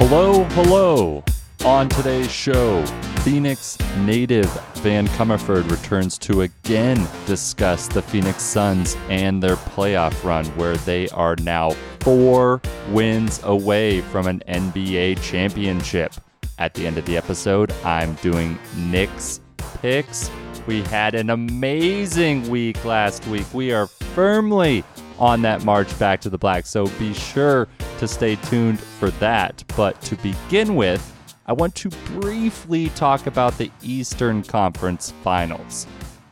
[0.00, 1.24] Hello, hello.
[1.64, 2.86] On today's show,
[3.24, 10.46] Phoenix native Van Cummerford returns to again discuss the Phoenix Suns and their playoff run,
[10.56, 16.14] where they are now four wins away from an NBA championship.
[16.60, 19.40] At the end of the episode, I'm doing Nic's
[19.82, 20.30] picks.
[20.68, 23.52] We had an amazing week last week.
[23.52, 24.84] We are firmly
[25.18, 27.68] on that march back to the black, so be sure
[27.98, 29.62] to stay tuned for that.
[29.76, 31.14] But to begin with,
[31.46, 31.88] I want to
[32.20, 35.86] briefly talk about the Eastern Conference Finals.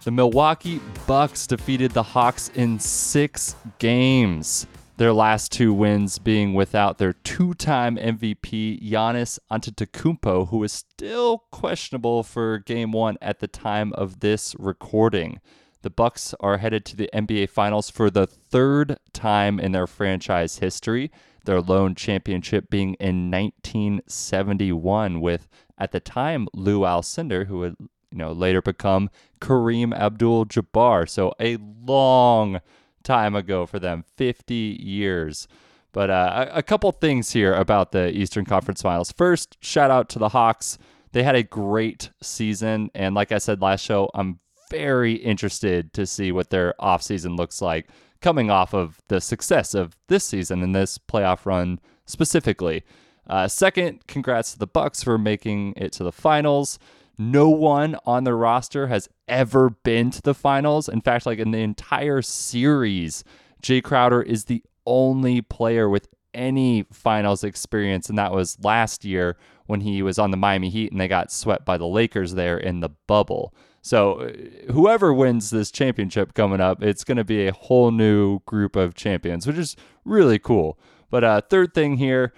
[0.04, 4.66] The Milwaukee Bucks defeated the Hawks in six games.
[4.98, 12.22] Their last two wins being without their two-time MVP Giannis Antetokounmpo, who is still questionable
[12.22, 15.40] for Game One at the time of this recording.
[15.86, 20.58] The Bucks are headed to the NBA Finals for the third time in their franchise
[20.58, 21.12] history.
[21.44, 28.18] Their lone championship being in 1971 with at the time Lou Alcindor who would you
[28.18, 29.10] know later become
[29.40, 31.08] Kareem Abdul-Jabbar.
[31.08, 32.60] So a long
[33.04, 35.46] time ago for them 50 years.
[35.92, 39.12] But uh, a, a couple things here about the Eastern Conference Finals.
[39.12, 40.78] First shout out to the Hawks.
[41.12, 46.06] They had a great season and like I said last show I'm very interested to
[46.06, 47.88] see what their offseason looks like
[48.20, 52.84] coming off of the success of this season and this playoff run specifically.
[53.28, 56.78] Uh, second, congrats to the Bucks for making it to the finals.
[57.18, 60.88] No one on the roster has ever been to the finals.
[60.88, 63.24] In fact, like in the entire series,
[63.62, 69.36] Jae Crowder is the only player with any finals experience, and that was last year
[69.66, 72.58] when he was on the Miami Heat and they got swept by the Lakers there
[72.58, 73.54] in the bubble.
[73.86, 78.40] So uh, whoever wins this championship coming up, it's going to be a whole new
[78.40, 80.76] group of champions, which is really cool.
[81.08, 82.32] But uh, third thing here,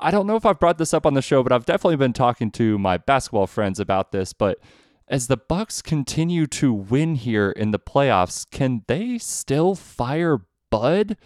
[0.00, 2.14] I don't know if I've brought this up on the show, but I've definitely been
[2.14, 4.32] talking to my basketball friends about this.
[4.32, 4.58] But
[5.06, 10.38] as the Bucks continue to win here in the playoffs, can they still fire
[10.70, 11.18] Bud?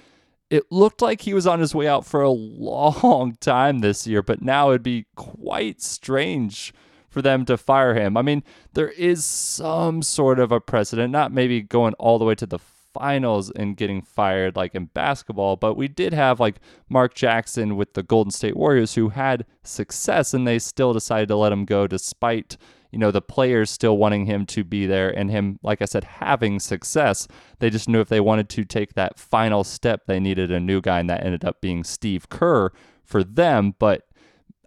[0.50, 4.24] It looked like he was on his way out for a long time this year,
[4.24, 6.74] but now it'd be quite strange
[7.18, 8.16] for them to fire him.
[8.16, 12.36] I mean, there is some sort of a precedent, not maybe going all the way
[12.36, 12.60] to the
[12.94, 17.94] finals and getting fired like in basketball, but we did have like Mark Jackson with
[17.94, 21.88] the Golden State Warriors who had success and they still decided to let him go
[21.88, 22.56] despite
[22.92, 26.04] you know the players still wanting him to be there and him like I said
[26.04, 27.26] having success.
[27.58, 30.80] They just knew if they wanted to take that final step they needed a new
[30.80, 32.70] guy and that ended up being Steve Kerr
[33.04, 34.07] for them, but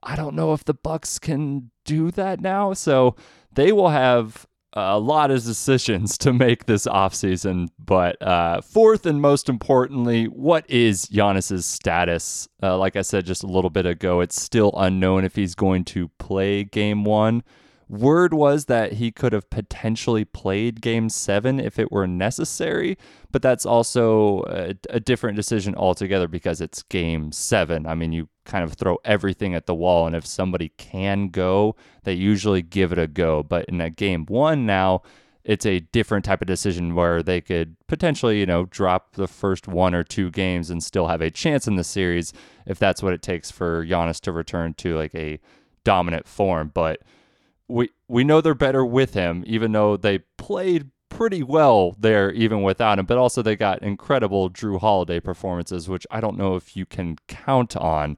[0.03, 2.73] I don't know if the Bucks can do that now.
[2.73, 3.16] So
[3.53, 7.67] they will have a lot of decisions to make this offseason.
[7.78, 12.47] But uh, fourth and most importantly, what is Giannis's status?
[12.63, 15.85] Uh, like I said just a little bit ago, it's still unknown if he's going
[15.85, 17.44] to play game one.
[17.91, 22.97] Word was that he could have potentially played game seven if it were necessary,
[23.34, 27.85] but that's also a, a, different decision altogether because it's game seven.
[27.85, 31.75] I mean, you kind of throw everything at the wall, and if somebody can go,
[32.03, 33.44] they usually give it a go.
[33.44, 35.01] But in a game one now,
[35.44, 39.68] it's a different type of decision where they could potentially, you know, drop the first
[39.68, 42.31] one or two games and still have a chance in the series
[42.66, 45.41] if that's what it takes for Giannis to return to like a
[45.84, 46.72] dominant form.
[46.74, 47.01] But
[47.71, 52.61] we we know they're better with him, even though they played pretty well there even
[52.61, 53.05] without him.
[53.05, 57.17] But also they got incredible Jrue Holiday performances, which I don't know if you can
[57.27, 58.17] count on.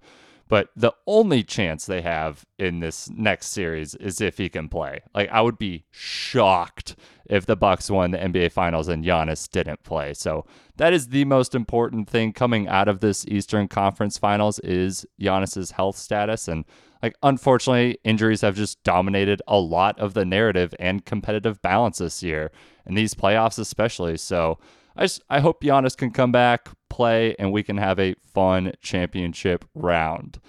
[0.50, 5.02] But the only chance they have in this next series is if he can play.
[5.16, 9.84] Like I would be shocked if the Bucks won the NBA Finals and Giannis didn't
[9.84, 10.14] play.
[10.14, 15.06] So that is the most important thing coming out of this Eastern Conference Finals is
[15.20, 16.66] Giannis's health status and
[17.04, 22.24] like unfortunately injuries have just dominated a lot of the narrative and competitive balance this
[22.24, 22.52] year
[22.86, 24.58] and these playoffs especially so
[24.96, 28.74] I just I hope Giannis can come back, play, and we can have a fun
[28.82, 30.40] championship round.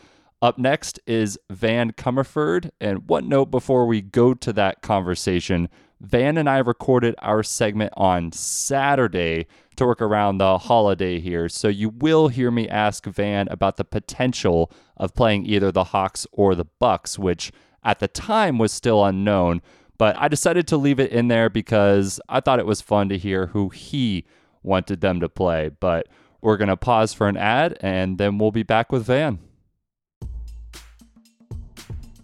[0.45, 2.69] Up next is Van Cummerford.
[2.79, 5.71] And one note before we go to that conversation
[6.03, 9.47] Van and I recorded our segment on Saturday
[9.77, 11.49] to work around the holiday here.
[11.49, 16.27] So you will hear me ask Van about the potential of playing either the Hawks
[16.31, 17.51] or the Bucks, which
[17.83, 19.63] at the time was still unknown.
[19.97, 23.17] But I decided to leave it in there because I thought it was fun to
[23.17, 24.27] hear who he
[24.63, 25.71] wanted them to play.
[25.71, 26.07] But
[26.43, 29.39] we're going to pause for an ad and then we'll be back with Van.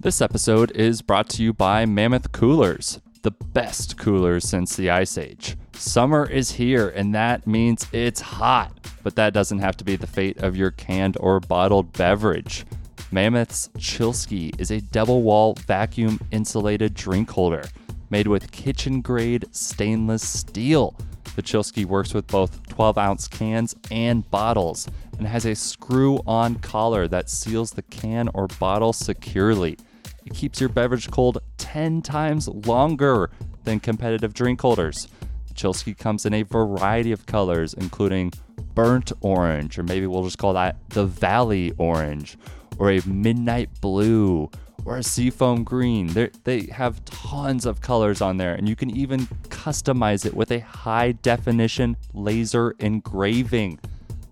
[0.02, 5.18] This episode is brought to you by Mammoth Coolers, the best coolers since the Ice
[5.18, 5.58] Age.
[5.74, 10.06] Summer is here, and that means it's hot, but that doesn't have to be the
[10.06, 12.64] fate of your canned or bottled beverage.
[13.12, 17.64] Mammoth's Chillsky is a double wall vacuum insulated drink holder
[18.08, 20.96] made with kitchen grade stainless steel.
[21.36, 24.88] The Chillsky works with both 12 ounce cans and bottles
[25.18, 29.76] and has a screw on collar that seals the can or bottle securely.
[30.24, 33.30] It keeps your beverage cold 10 times longer
[33.64, 35.08] than competitive drink holders.
[35.48, 38.32] The Chillsky comes in a variety of colors, including
[38.74, 42.36] burnt orange, or maybe we'll just call that the valley orange,
[42.78, 44.50] or a midnight blue,
[44.84, 46.08] or a seafoam green.
[46.08, 50.50] They're, they have tons of colors on there, and you can even customize it with
[50.50, 53.78] a high definition laser engraving.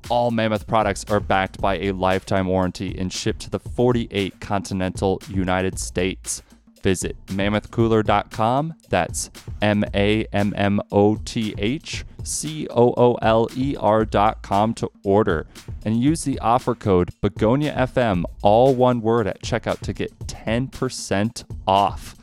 [0.08, 5.20] All Mammoth products are backed by a lifetime warranty and shipped to the 48 continental
[5.28, 6.42] United States.
[6.82, 8.74] Visit mammothcooler.com.
[8.88, 9.30] That's
[9.60, 15.46] M A M M O T H C O O L E R.com to order
[15.84, 22.14] and use the offer code BegoniaFM, all one word at checkout to get 10% off.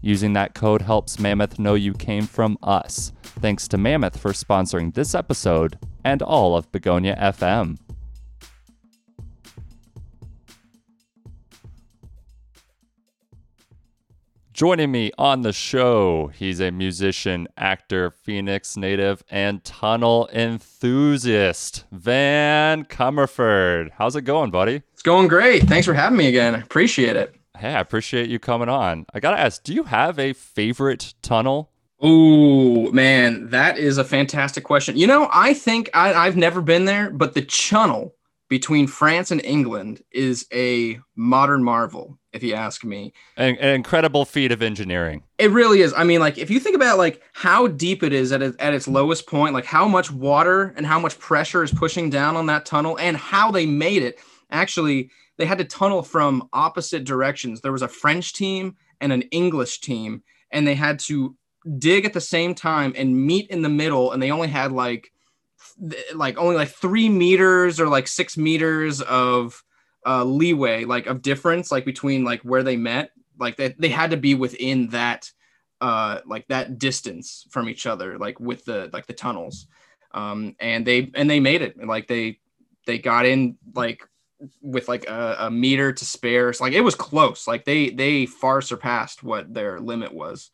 [0.00, 3.12] Using that code helps Mammoth know you came from us.
[3.22, 7.78] Thanks to Mammoth for sponsoring this episode and all of Begonia FM.
[14.52, 22.84] Joining me on the show, he's a musician, actor, Phoenix native, and tunnel enthusiast, Van
[22.84, 23.90] Cummerford.
[23.96, 24.82] How's it going, buddy?
[24.92, 25.64] It's going great.
[25.64, 26.54] Thanks for having me again.
[26.54, 27.34] I appreciate it.
[27.58, 29.04] Hey, I appreciate you coming on.
[29.12, 31.71] I gotta ask, do you have a favorite tunnel?
[32.04, 34.96] Oh man, that is a fantastic question.
[34.96, 38.16] You know, I think I, I've never been there, but the channel
[38.48, 43.14] between France and England is a modern marvel, if you ask me.
[43.36, 45.22] An, an, incredible feat of engineering.
[45.38, 45.94] It really is.
[45.96, 48.74] I mean, like if you think about like how deep it is at, a, at
[48.74, 52.46] its lowest point, like how much water and how much pressure is pushing down on
[52.46, 54.18] that tunnel, and how they made it.
[54.50, 55.08] Actually,
[55.38, 57.60] they had to tunnel from opposite directions.
[57.60, 61.36] There was a French team and an English team, and they had to
[61.78, 65.12] dig at the same time and meet in the middle and they only had like
[66.14, 69.62] like only like three meters or like six meters of
[70.06, 73.10] uh leeway like of difference like between like where they met.
[73.38, 75.30] Like they, they had to be within that
[75.80, 79.66] uh like that distance from each other like with the like the tunnels.
[80.12, 81.76] Um and they and they made it.
[81.78, 82.40] Like they
[82.86, 84.06] they got in like
[84.60, 86.52] with like a, a meter to spare.
[86.52, 87.46] So like it was close.
[87.46, 90.50] Like they they far surpassed what their limit was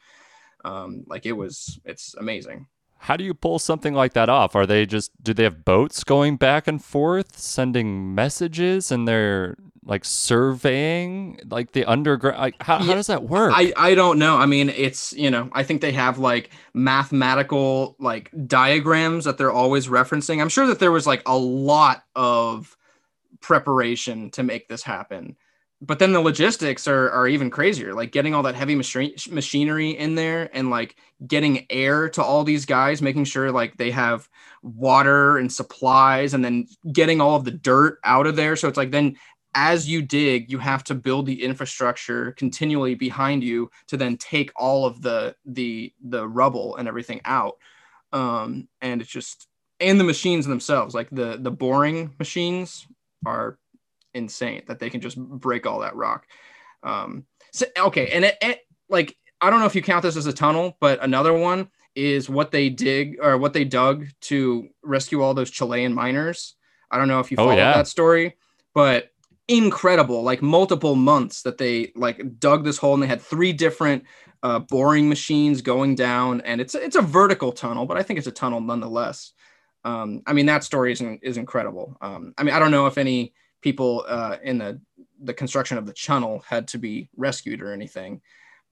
[0.65, 2.67] um, like it was, it's amazing.
[3.01, 4.57] How do you pull something like that off?
[4.57, 9.57] Are they just do they have boats going back and forth sending messages and they're
[9.89, 14.37] like surveying like the underground like how, how does that work I, I don't know
[14.37, 19.51] i mean it's you know i think they have like mathematical like diagrams that they're
[19.51, 22.77] always referencing i'm sure that there was like a lot of
[23.41, 25.37] preparation to make this happen
[25.81, 29.91] but then the logistics are, are even crazier like getting all that heavy machine, machinery
[29.91, 30.97] in there and like
[31.27, 34.29] getting air to all these guys making sure like they have
[34.63, 38.57] water and supplies and then getting all of the dirt out of there.
[38.57, 39.17] So it's like then
[39.55, 44.51] as you dig you have to build the infrastructure continually behind you to then take
[44.57, 47.57] all of the the the rubble and everything out.
[48.13, 49.47] Um and it's just
[49.79, 52.85] and the machines themselves like the the boring machines
[53.25, 53.59] are
[54.15, 56.27] insane that they can just break all that rock.
[56.83, 60.27] Um, so, okay, and it, it, like I don't know if you count this as
[60.27, 65.23] a tunnel, but another one is what they dig or what they dug to rescue
[65.23, 66.55] all those Chilean miners.
[66.91, 67.75] I don't know if you followed oh, yeah.
[67.75, 68.37] that story,
[68.75, 69.11] but
[69.47, 70.23] incredible!
[70.23, 74.05] Like multiple months that they like dug this hole, and they had three different
[74.43, 78.29] uh, boring machines going down, and it's it's a vertical tunnel, but I think it's
[78.29, 79.33] a tunnel nonetheless.
[79.85, 81.97] Um, I mean, that story is is incredible.
[82.01, 84.81] Um, I mean, I don't know if any people uh, in the
[85.21, 88.21] the construction of the channel had to be rescued or anything,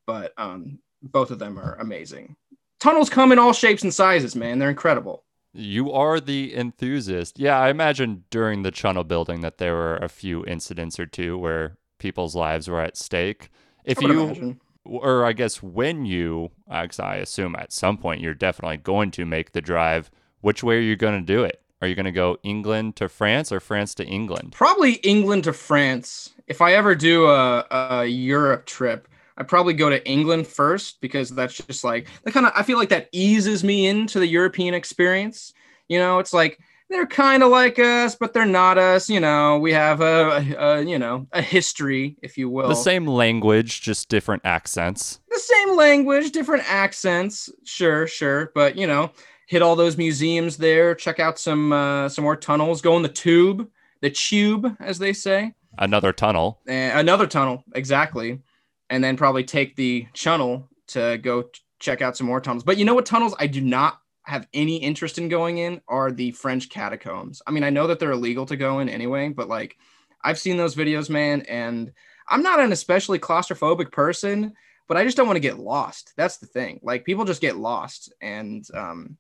[0.07, 2.37] but um, both of them are amazing.
[2.79, 4.59] Tunnels come in all shapes and sizes, man.
[4.59, 5.25] They're incredible.
[5.53, 7.39] You are the enthusiast.
[7.39, 11.39] Yeah, I imagine during the channel building that there were a few incidents or two
[11.39, 13.49] where people's lives were at stake.
[13.85, 14.61] If you, imagine.
[14.85, 19.53] or I guess when you, I assume at some point you're definitely going to make
[19.53, 20.11] the drive.
[20.43, 21.63] Which way are you going to do it?
[21.83, 24.53] Are you going to go England to France or France to England?
[24.53, 26.33] Probably England to France.
[26.47, 31.31] If I ever do a, a Europe trip, I probably go to England first because
[31.31, 34.73] that's just like that kind of I feel like that eases me into the European
[34.73, 35.53] experience.
[35.89, 39.11] You know, it's like they're kind of like us, but they're not us.
[39.11, 42.69] You know, we have a, a, you know a history, if you will.
[42.69, 45.21] The same language, just different accents.
[45.31, 47.51] The same language, different accents.
[47.65, 49.11] Sure, sure, but you know,
[49.47, 53.09] hit all those museums there, check out some uh, some more tunnels, go in the
[53.09, 53.69] tube,
[54.01, 55.55] the tube, as they say.
[55.79, 56.61] another tunnel.
[56.67, 58.41] And another tunnel, exactly.
[58.91, 62.65] And then probably take the channel to go t- check out some more tunnels.
[62.65, 66.11] But you know what tunnels I do not have any interest in going in are
[66.11, 67.41] the French catacombs.
[67.47, 69.77] I mean, I know that they're illegal to go in anyway, but like
[70.23, 71.93] I've seen those videos, man, and
[72.29, 74.55] I'm not an especially claustrophobic person,
[74.89, 76.13] but I just don't want to get lost.
[76.17, 76.81] That's the thing.
[76.83, 79.17] Like people just get lost and um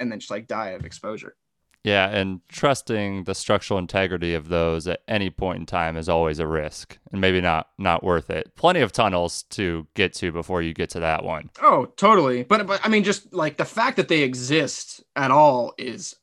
[0.00, 1.36] and then just like die of exposure.
[1.84, 6.38] Yeah, and trusting the structural integrity of those at any point in time is always
[6.38, 8.56] a risk and maybe not not worth it.
[8.56, 11.50] Plenty of tunnels to get to before you get to that one.
[11.60, 12.42] Oh, totally.
[12.42, 16.16] But but I mean just like the fact that they exist at all is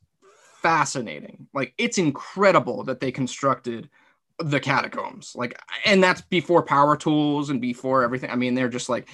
[0.62, 1.48] fascinating.
[1.54, 3.88] Like it's incredible that they constructed
[4.40, 5.36] the catacombs.
[5.36, 8.32] Like and that's before power tools and before everything.
[8.32, 9.10] I mean, they're just like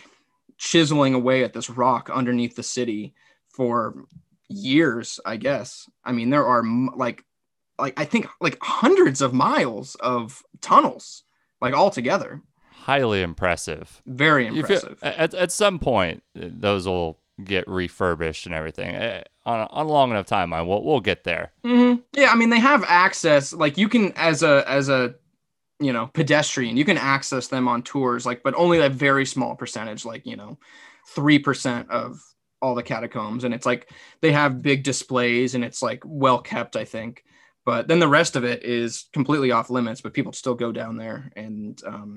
[0.58, 3.14] chiseling away at this rock underneath the city
[3.50, 4.06] for
[4.50, 5.90] years, I guess.
[6.04, 6.64] I mean, there are
[6.96, 7.24] like,
[7.80, 11.24] like I think like hundreds of miles of tunnels,
[11.62, 12.42] like all together.
[12.72, 14.02] Highly impressive.
[14.06, 15.00] Very impressive.
[15.00, 19.90] Feel, at at some point, those will get refurbished and everything uh, on on a
[19.90, 20.68] long enough timeline.
[20.68, 21.52] We'll we'll get there.
[21.66, 22.02] Mm-hmm.
[22.14, 23.54] Yeah, I mean, they have access.
[23.54, 25.16] Like you can as a as a
[25.80, 28.26] you know pedestrian, you can access them on tours.
[28.26, 30.06] Like, but only a very small percentage.
[30.06, 30.58] Like you know,
[31.08, 32.22] three percent of
[32.62, 36.76] all the catacombs and it's like they have big displays and it's like well kept
[36.76, 37.24] i think.
[37.66, 40.96] But then the rest of it is completely off limits but people still go down
[40.98, 42.16] there and um,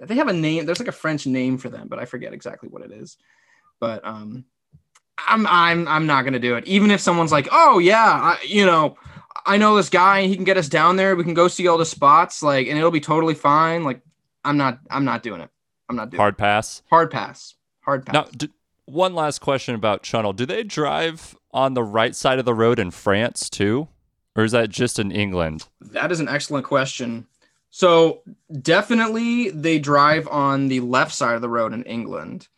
[0.00, 2.68] they have a name there's like a french name for them but i forget exactly
[2.68, 3.16] what it is.
[3.80, 4.44] But um,
[5.18, 6.66] i'm i'm i'm not going to do it.
[6.66, 7.96] Even if someone's like oh yeah
[8.38, 8.96] I, you know
[9.46, 11.78] i know this guy he can get us down there we can go see all
[11.78, 14.00] the spots like and it'll be totally fine like
[14.44, 15.50] i'm not i'm not doing it.
[15.88, 16.38] I'm not doing hard it.
[16.38, 16.82] pass?
[16.90, 17.54] Hard pass.
[17.80, 18.12] Hard pass.
[18.12, 18.48] now do,
[18.88, 20.32] one last question about Channel.
[20.32, 23.88] Do they drive on the right side of the road in France too?
[24.36, 25.66] Or is that just in England?
[25.80, 27.26] That is an excellent question.
[27.70, 28.22] So,
[28.62, 32.48] definitely they drive on the left side of the road in England.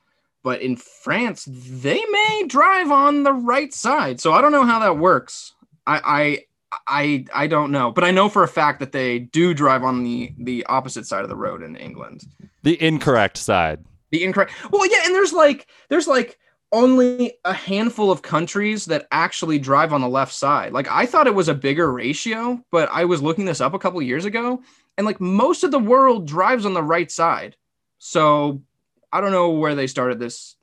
[0.42, 4.20] But in France, they may drive on the right side.
[4.20, 5.52] So I don't know how that works.
[5.86, 6.44] I I
[6.86, 10.02] I, I don't know, but I know for a fact that they do drive on
[10.04, 12.24] the the opposite side of the road in England.
[12.62, 13.84] The incorrect side.
[14.10, 14.52] The incorrect.
[14.70, 16.38] Well, yeah, and there's like there's like
[16.72, 20.72] only a handful of countries that actually drive on the left side.
[20.72, 23.78] Like I thought it was a bigger ratio, but I was looking this up a
[23.78, 24.62] couple years ago,
[24.96, 27.56] and like most of the world drives on the right side.
[27.98, 28.62] So
[29.12, 30.56] I don't know where they started this,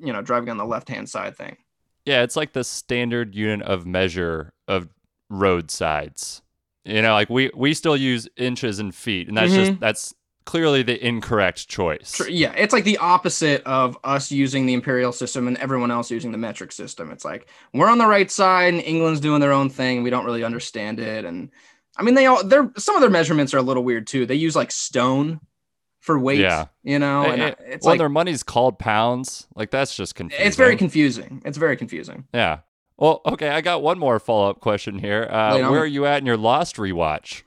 [0.00, 1.56] you know, driving on the left hand side thing.
[2.04, 4.88] Yeah, it's like the standard unit of measure of
[5.30, 6.42] road sides.
[6.84, 9.64] You know, like we we still use inches and feet, and that's mm-hmm.
[9.64, 12.20] just that's clearly the incorrect choice.
[12.28, 16.32] Yeah, it's like the opposite of us using the imperial system and everyone else using
[16.32, 17.10] the metric system.
[17.10, 20.02] It's like we're on the right side and England's doing their own thing.
[20.02, 21.50] We don't really understand it and
[21.96, 24.26] I mean they all they're some of their measurements are a little weird too.
[24.26, 25.40] They use like stone
[26.00, 26.66] for weight, yeah.
[26.82, 29.46] you know, and it, it's well, like their money's called pounds.
[29.56, 30.46] Like that's just confusing.
[30.46, 31.40] It's very confusing.
[31.46, 32.26] It's very confusing.
[32.34, 32.58] Yeah.
[32.98, 35.26] Well, okay, I got one more follow-up question here.
[35.28, 37.42] Uh, where are you at in your Lost rewatch?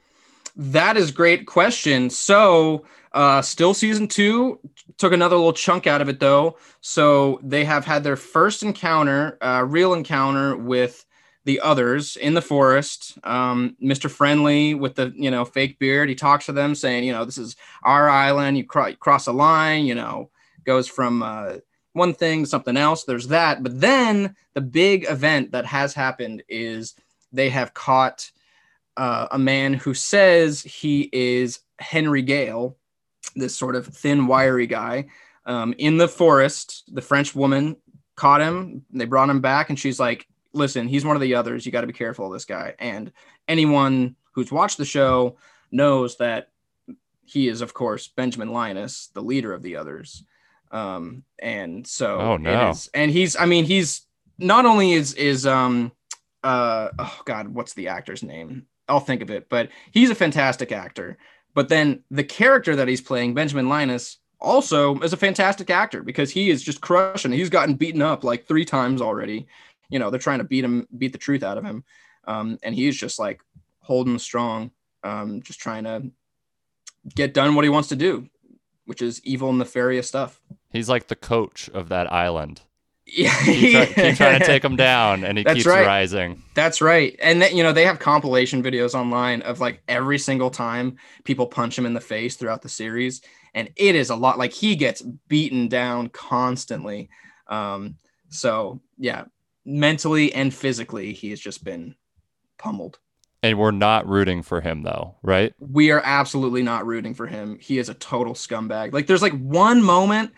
[0.57, 2.09] That is great question.
[2.09, 2.83] So,
[3.13, 4.59] uh, still season two
[4.97, 6.57] took another little chunk out of it though.
[6.81, 11.05] So they have had their first encounter, uh, real encounter with
[11.45, 13.17] the others in the forest.
[13.23, 14.09] Um, Mr.
[14.09, 17.37] Friendly with the you know fake beard, he talks to them saying, you know, this
[17.37, 18.57] is our island.
[18.57, 20.29] You, cro- cross a line, you know,
[20.65, 21.57] goes from uh,
[21.93, 23.03] one thing to something else.
[23.03, 26.95] There's that, but then the big event that has happened is
[27.31, 28.31] they have caught
[28.97, 32.75] uh, a man who says he is Henry Gale,
[33.35, 35.07] this sort of thin, wiry guy,
[35.45, 36.83] um, in the forest.
[36.93, 37.77] The French woman
[38.15, 38.83] caught him.
[38.91, 41.65] They brought him back, and she's like, "Listen, he's one of the others.
[41.65, 43.11] You got to be careful of this guy." And
[43.47, 45.37] anyone who's watched the show
[45.71, 46.49] knows that
[47.23, 50.23] he is, of course, Benjamin Linus, the leader of the others.
[50.71, 54.01] Um, and so, oh no, and he's, I mean, he's
[54.37, 55.91] not only is is um,
[56.43, 58.65] uh, oh god, what's the actor's name?
[58.87, 59.49] I'll think of it.
[59.49, 61.17] But he's a fantastic actor.
[61.53, 66.31] But then the character that he's playing, Benjamin Linus, also is a fantastic actor because
[66.31, 67.31] he is just crushing.
[67.31, 69.47] He's gotten beaten up like three times already.
[69.89, 71.83] You know, they're trying to beat him, beat the truth out of him.
[72.25, 73.41] Um, and he's just like
[73.79, 74.71] holding strong,
[75.03, 76.11] um, just trying to
[77.15, 78.27] get done what he wants to do,
[78.85, 80.41] which is evil and nefarious stuff.
[80.71, 82.61] He's like the coach of that island.
[83.09, 85.85] Yeah, keep, try, keep trying to take him down, and he That's keeps right.
[85.85, 86.43] rising.
[86.55, 87.15] That's right.
[87.21, 91.47] And then you know they have compilation videos online of like every single time people
[91.47, 93.21] punch him in the face throughout the series,
[93.53, 94.37] and it is a lot.
[94.37, 97.09] Like he gets beaten down constantly.
[97.47, 97.95] Um,
[98.29, 99.25] so yeah,
[99.65, 101.95] mentally and physically, he has just been
[102.57, 102.99] pummeled.
[103.43, 105.53] And we're not rooting for him though, right?
[105.59, 107.57] We are absolutely not rooting for him.
[107.61, 108.91] He is a total scumbag.
[108.93, 110.33] Like there's like one moment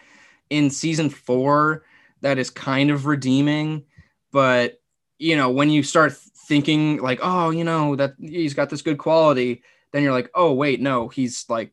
[0.49, 1.83] in season 4
[2.21, 3.85] that is kind of redeeming,
[4.31, 4.81] but
[5.17, 8.97] you know, when you start thinking like, oh, you know, that he's got this good
[8.97, 11.71] quality, then you're like, oh wait, no, he's like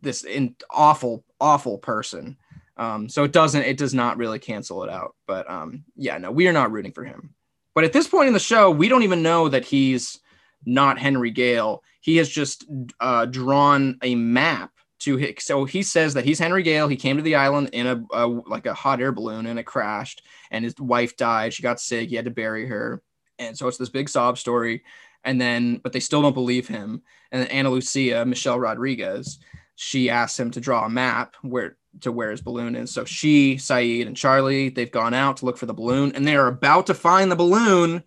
[0.00, 2.36] this in awful, awful person.
[2.76, 5.14] Um, so it doesn't, it does not really cancel it out.
[5.26, 7.34] But um, yeah, no, we are not rooting for him.
[7.74, 10.18] But at this point in the show, we don't even know that he's
[10.64, 11.82] not Henry Gale.
[12.00, 12.64] He has just
[13.00, 16.88] uh, drawn a map to so he says that he's Henry Gale.
[16.88, 19.64] He came to the island in a, a like a hot air balloon and it
[19.64, 21.54] crashed and his wife died.
[21.54, 22.08] She got sick.
[22.08, 23.02] He had to bury her.
[23.38, 24.82] And so it's this big sob story.
[25.24, 27.02] And then, but they still don't believe him.
[27.30, 29.38] And then Ana Lucia, Michelle Rodriguez,
[29.76, 32.90] she asks him to draw a map where to where his balloon is.
[32.90, 36.36] So she, Sayid, and Charlie, they've gone out to look for the balloon, and they
[36.36, 38.02] are about to find the balloon,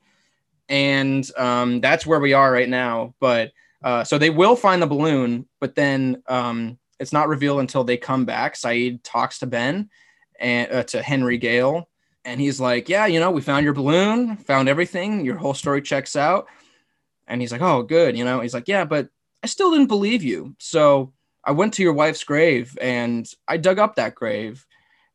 [0.69, 3.13] and um, that's where we are right now.
[3.19, 3.51] But
[3.83, 7.97] uh, so they will find the balloon, but then um, it's not revealed until they
[7.97, 8.55] come back.
[8.55, 9.89] Sayid talks to Ben
[10.39, 11.89] and uh, to Henry Gale,
[12.23, 15.25] and he's like, "Yeah, you know, we found your balloon, found everything.
[15.25, 16.47] Your whole story checks out."
[17.27, 19.09] And he's like, "Oh, good." You know, he's like, "Yeah, but
[19.43, 21.11] I still didn't believe you." So
[21.43, 24.65] I went to your wife's grave and I dug up that grave.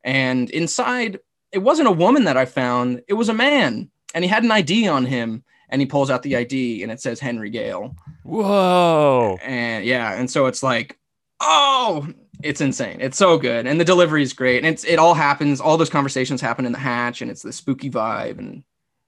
[0.02, 1.20] And inside,
[1.52, 3.90] it wasn't a woman that I found, it was a man.
[4.14, 5.44] And he had an ID on him.
[5.68, 7.96] And he pulls out the ID and it says Henry Gale.
[8.22, 9.36] Whoa.
[9.42, 10.14] And yeah.
[10.14, 10.96] And so it's like,
[11.40, 12.08] oh,
[12.42, 12.98] it's insane.
[13.00, 13.66] It's so good.
[13.66, 14.58] And the delivery is great.
[14.58, 17.52] And it's it all happens, all those conversations happen in the hatch and it's the
[17.52, 18.62] spooky vibe and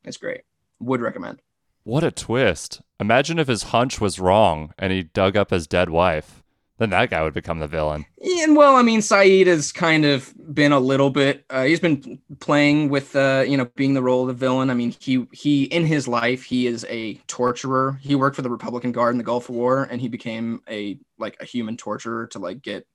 [0.04, 0.42] it's great.
[0.80, 1.40] Would recommend.
[1.84, 2.80] What a twist.
[3.00, 6.37] Imagine if his hunch was wrong and he dug up his dead wife
[6.78, 8.06] then that guy would become the villain.
[8.20, 11.44] Yeah, well, I mean, Sayid has kind of been a little bit.
[11.50, 14.70] Uh, he's been playing with, uh, you know, being the role of the villain.
[14.70, 17.98] I mean, he he in his life he is a torturer.
[18.00, 21.36] He worked for the Republican Guard in the Gulf War, and he became a like
[21.40, 22.86] a human torturer to like get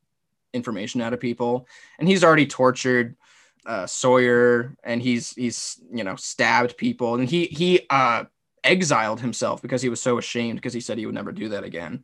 [0.54, 1.68] information out of people.
[2.00, 3.18] And he's already tortured
[3.66, 8.24] uh, Sawyer, and he's he's you know stabbed people, and he he uh,
[8.64, 11.66] exiled himself because he was so ashamed because he said he would never do that
[11.66, 12.02] again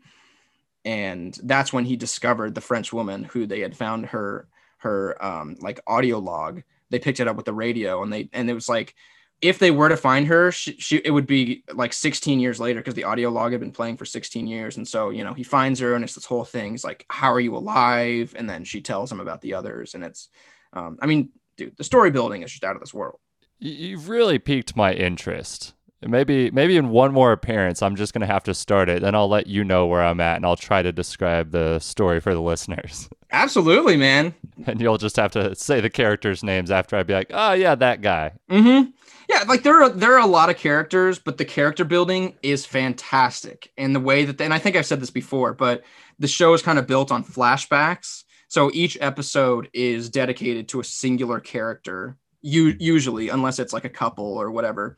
[0.85, 5.55] and that's when he discovered the French woman who they had found her her um,
[5.59, 6.61] like audio log.
[6.89, 8.95] They picked it up with the radio, and they and it was like
[9.41, 12.79] if they were to find her, she, she it would be like 16 years later
[12.79, 15.43] because the audio log had been playing for 16 years, and so you know he
[15.43, 16.71] finds her, and it's this whole thing.
[16.71, 20.03] He's like, "How are you alive?" And then she tells him about the others, and
[20.03, 20.29] it's,
[20.73, 23.19] um, I mean, dude, the story building is just out of this world.
[23.59, 25.73] You've really piqued my interest.
[26.01, 29.01] Maybe maybe in one more appearance, I'm just gonna have to start it.
[29.01, 32.21] Then I'll let you know where I'm at, and I'll try to describe the story
[32.21, 33.09] for the listeners.
[33.31, 34.33] Absolutely, man.
[34.65, 37.75] And you'll just have to say the characters' names after I'd be like, oh yeah,
[37.75, 38.31] that guy.
[38.49, 38.91] Mm-hmm.
[39.29, 42.65] Yeah, like there are there are a lot of characters, but the character building is
[42.65, 43.71] fantastic.
[43.77, 45.83] And the way that, they, and I think I've said this before, but
[46.17, 48.23] the show is kind of built on flashbacks.
[48.47, 53.89] So each episode is dedicated to a singular character, you usually, unless it's like a
[53.89, 54.97] couple or whatever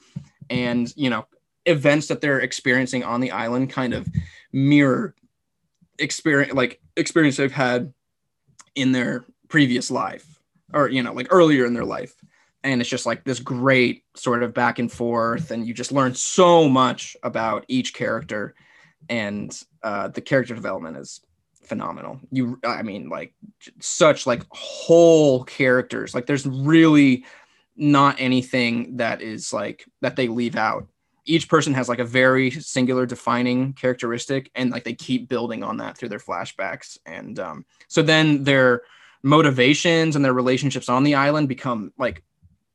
[0.50, 1.26] and you know
[1.66, 4.08] events that they're experiencing on the island kind of
[4.52, 5.16] mirror
[6.00, 7.94] experience like experience they've had
[8.76, 10.42] in their previous life
[10.74, 12.16] or you know like earlier in their life.
[12.64, 16.14] And it's just like this great sort of back and forth and you just learn
[16.14, 18.54] so much about each character.
[19.10, 21.22] And uh, the character development is
[21.64, 22.20] phenomenal.
[22.32, 23.34] You i mean like
[23.80, 26.14] such like whole characters.
[26.14, 27.26] Like there's really
[27.76, 30.88] not anything that is like that they leave out.
[31.26, 35.78] Each person has like a very singular defining characteristic, and like they keep building on
[35.78, 36.98] that through their flashbacks.
[37.06, 38.82] And um, so then their
[39.24, 42.24] motivations and their relationships on the island become like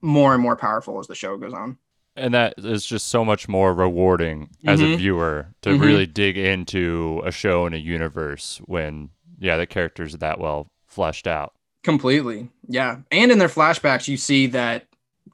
[0.00, 1.76] more and more powerful as the show goes on.
[2.14, 4.94] And that is just so much more rewarding as mm-hmm.
[4.94, 5.82] a viewer to mm-hmm.
[5.82, 10.70] really dig into a show and a universe when, yeah, the characters are that well
[10.86, 11.52] fleshed out.
[11.86, 12.50] Completely.
[12.66, 12.96] Yeah.
[13.12, 14.88] And in their flashbacks, you see that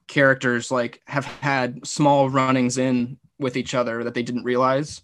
[0.07, 5.01] characters like have had small runnings in with each other that they didn't realize.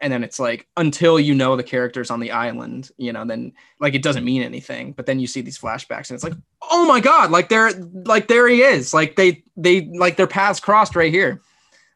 [0.00, 3.52] And then it's like until you know the characters on the island you know then
[3.78, 4.90] like it doesn't mean anything.
[4.90, 6.34] But then you see these flashbacks and it's like
[6.72, 7.70] oh my god like there
[8.04, 8.92] like there he is.
[8.92, 11.40] Like they they like their paths crossed right here.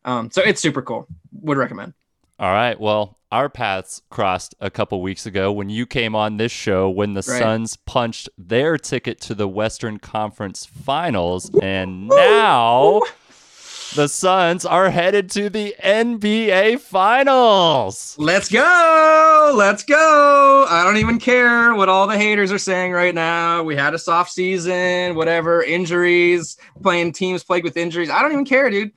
[0.04, 1.08] Um so it's super cool.
[1.40, 1.94] Would recommend
[2.44, 6.52] all right well our paths crossed a couple weeks ago when you came on this
[6.52, 7.40] show when the right.
[7.40, 11.50] Suns punched their ticket to the Western Conference Finals.
[11.60, 13.00] And now
[13.96, 18.14] the Suns are headed to the NBA Finals.
[18.18, 19.52] Let's go.
[19.56, 20.66] Let's go.
[20.68, 23.64] I don't even care what all the haters are saying right now.
[23.64, 28.10] We had a soft season, whatever, injuries, playing teams plagued with injuries.
[28.10, 28.92] I don't even care, dude.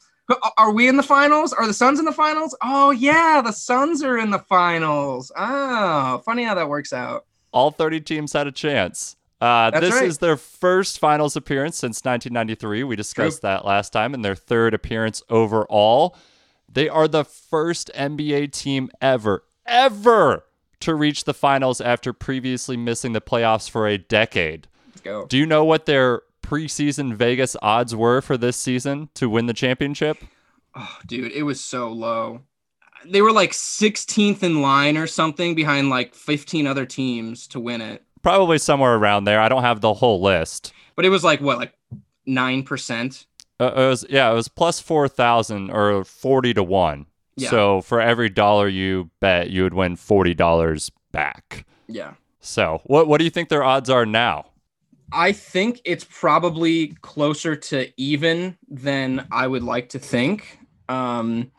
[0.58, 1.54] Are we in the finals?
[1.54, 2.56] Are the Suns in the finals?
[2.62, 5.32] Oh yeah, the Suns are in the finals.
[5.36, 7.26] Oh, funny how that works out.
[7.52, 9.16] All 30 teams had a chance.
[9.40, 10.04] Uh, this right.
[10.04, 12.84] is their first finals appearance since 1993.
[12.84, 13.50] We discussed True.
[13.50, 16.16] that last time, and their third appearance overall.
[16.70, 20.44] They are the first NBA team ever, ever
[20.82, 24.68] to reach the finals after previously missing the playoffs for a decade.
[24.90, 25.26] Let's go.
[25.28, 29.54] Do you know what their preseason Vegas odds were for this season to win the
[29.54, 30.18] championship?
[30.76, 32.42] Oh, dude, it was so low.
[33.06, 37.82] They were like 16th in line or something behind like 15 other teams to win
[37.82, 38.04] it.
[38.22, 39.40] Probably somewhere around there.
[39.40, 40.74] I don't have the whole list.
[40.96, 41.74] But it was like what, like
[42.28, 43.26] 9%?
[43.60, 47.08] Uh, it was yeah, it was plus four thousand or forty to one.
[47.36, 47.50] Yeah.
[47.50, 51.66] So for every dollar you bet, you would win forty dollars back.
[51.88, 52.14] Yeah.
[52.40, 54.46] So what what do you think their odds are now?
[55.12, 60.60] I think it's probably closer to even than I would like to think.
[60.90, 61.52] Um,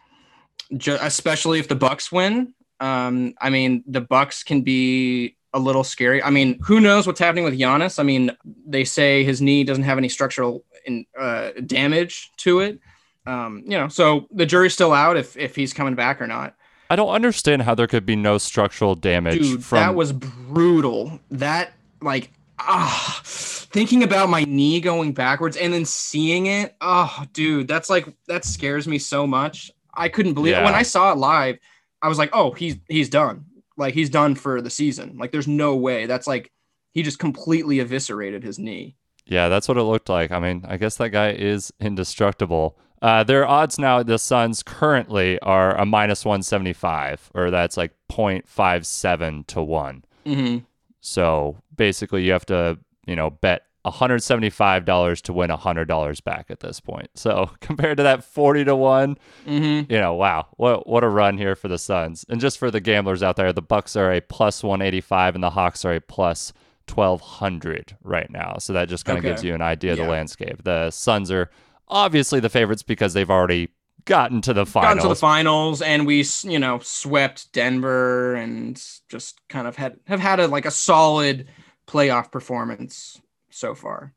[0.76, 2.54] ju- especially if the Bucks win.
[2.80, 6.22] Um, I mean, the Bucks can be a little scary.
[6.22, 7.98] I mean, who knows what's happening with Giannis?
[7.98, 8.30] I mean,
[8.66, 12.80] they say his knee doesn't have any structural in, uh, damage to it.
[13.26, 16.54] Um, you know, so the jury's still out if if he's coming back or not.
[16.90, 21.20] I don't understand how there could be no structural damage Dude, from that was brutal.
[21.30, 26.76] That like ah, thinking about my knee going backwards and then seeing it.
[26.80, 29.70] Oh, dude, that's like that scares me so much.
[29.94, 31.58] I couldn't believe it when I saw it live.
[32.00, 33.44] I was like, oh, he's he's done.
[33.76, 35.16] Like he's done for the season.
[35.18, 36.06] Like there's no way.
[36.06, 36.52] That's like
[36.92, 38.96] he just completely eviscerated his knee.
[39.26, 40.32] Yeah, that's what it looked like.
[40.32, 42.78] I mean, I guess that guy is indestructible.
[43.00, 49.46] Uh, their odds now, the Suns currently are a minus 175, or that's like 0.57
[49.46, 50.04] to 1.
[50.26, 50.64] Mm-hmm.
[51.00, 56.80] So basically, you have to, you know, bet $175 to win $100 back at this
[56.80, 57.08] point.
[57.14, 59.90] So compared to that 40 to 1, Mm-hmm.
[59.90, 62.24] you know, wow, what what a run here for the Suns.
[62.28, 65.50] And just for the gamblers out there, the Bucks are a plus 185 and the
[65.50, 66.52] Hawks are a plus
[66.92, 68.56] 1200 right now.
[68.58, 69.32] So that just kind of Okay.
[69.32, 70.04] gives you an idea of Yeah.
[70.04, 70.64] the landscape.
[70.64, 71.50] The Suns are
[71.88, 73.68] obviously the favorites because they've already
[74.04, 74.94] gotten to the finals.
[74.96, 79.98] Gotten to the finals, and we, you know, swept Denver, and just kind of had
[80.06, 81.46] have had a like a solid
[81.88, 83.20] playoff performance
[83.50, 84.12] so far.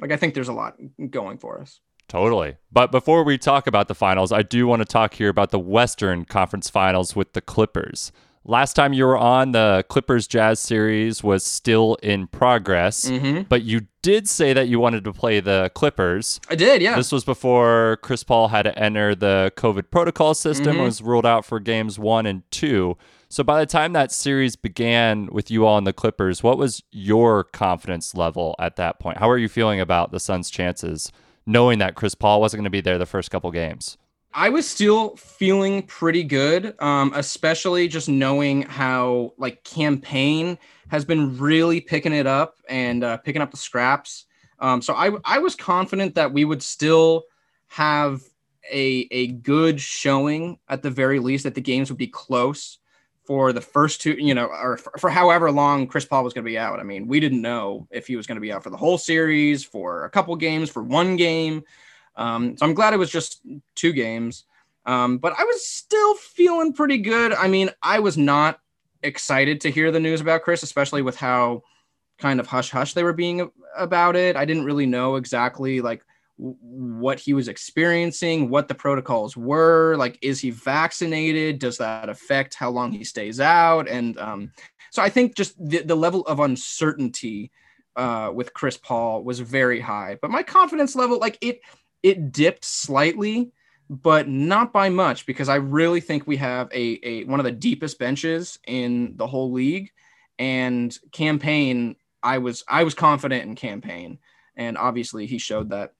[0.00, 0.76] Like I think there's a lot
[1.10, 1.80] going for us.
[2.08, 2.56] Totally.
[2.70, 5.58] But before we talk about the finals, I do want to talk here about the
[5.58, 8.12] Western Conference Finals with the Clippers.
[8.46, 13.42] Last time you were on, the Clippers Jazz series was still in progress, Mm-hmm.
[13.48, 16.40] but you did say that you wanted to play the Clippers.
[16.50, 16.94] I did, yeah.
[16.94, 20.82] This was before Chris Paul had to enter the COVID protocol system, Mhm.
[20.84, 22.98] was ruled out for games one and two.
[23.34, 26.84] So by the time that series began with you all in the Clippers, what was
[26.92, 29.18] your confidence level at that point?
[29.18, 31.10] How are you feeling about the Suns' chances,
[31.44, 33.98] knowing that Chris Paul wasn't going to be there the first couple games?
[34.34, 41.04] I was still feeling pretty good, um, especially just knowing how like Cam Payne has
[41.04, 44.26] been really picking it up and uh, picking up the scraps.
[44.60, 47.24] Um, so I I was confident that we would still
[47.66, 48.22] have
[48.72, 52.78] a a good showing at the very least that the games would be close
[53.24, 56.44] for the first two, you know, or for, for however long Chris Paul was going
[56.44, 56.78] to be out.
[56.78, 58.98] I mean, we didn't know if he was going to be out for the whole
[58.98, 61.64] series, for a couple games, for one game.
[62.16, 63.40] Um, so I'm glad it was just
[63.74, 64.44] two games.
[64.86, 67.32] Um, but I was still feeling pretty good.
[67.32, 68.60] I mean, I was not
[69.02, 71.62] excited to hear the news about Chris, especially with how
[72.18, 74.36] kind of hush hush they were being about it.
[74.36, 76.04] I didn't really know exactly like
[76.36, 79.96] what he was experiencing, what the protocols were.
[79.96, 81.58] Like, is he vaccinated?
[81.58, 83.88] Does that affect how long he stays out?
[83.88, 84.52] And um,
[84.90, 87.52] so I think just the, the level of uncertainty
[87.96, 90.18] uh, with Chris Paul was very high.
[90.20, 91.60] But my confidence level, like it,
[92.02, 93.52] it dipped slightly,
[93.88, 97.52] but not by much because I really think we have a, a one of the
[97.52, 99.90] deepest benches in the whole league.
[100.38, 104.18] And Cam Payne, I was I was confident in Cam Payne,
[104.56, 105.92] and obviously he showed that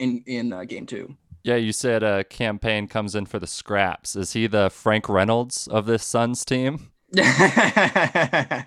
[0.00, 1.16] in in uh, game two.
[1.42, 4.16] Yeah, you said a Cam Payne comes in for the scraps.
[4.16, 6.90] Is he the Frank Reynolds of this Suns team?
[7.18, 8.62] uh,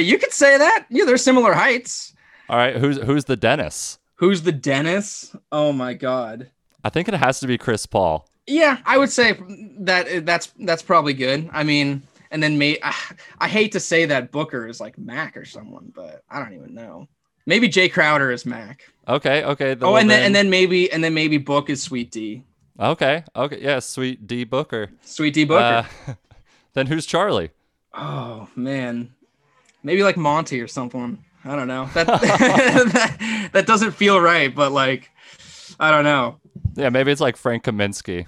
[0.00, 0.86] you could say that.
[0.90, 2.12] Yeah, they're similar heights.
[2.48, 3.98] All right, who's who's the Dennis?
[4.16, 5.34] Who's the Dennis?
[5.50, 6.50] Oh my god.
[6.84, 8.28] I think it has to be Chris Paul.
[8.46, 9.38] Yeah, I would say
[9.80, 11.50] that that's that's probably good.
[11.52, 12.94] I mean, and then may I,
[13.40, 16.74] I hate to say that Booker is like Mac or someone, but I don't even
[16.74, 17.08] know.
[17.48, 18.84] Maybe Jae Crowder is Mac.
[19.08, 19.74] Okay, okay.
[19.80, 22.44] Oh, and then and then maybe and then maybe Book is Sweet Dee.
[22.78, 24.90] okay, okay, yeah, sweet Dee Booker.
[25.00, 25.88] Sweet Dee Booker.
[26.06, 26.14] Uh,
[26.74, 27.48] then who's Charlie?
[27.94, 29.14] oh man,
[29.82, 31.24] maybe like Monty or something.
[31.42, 31.88] I don't know.
[31.94, 35.10] That, that that doesn't feel right, but like
[35.80, 36.36] I don't know.
[36.74, 38.26] Yeah, maybe it's like Frank Kaminsky.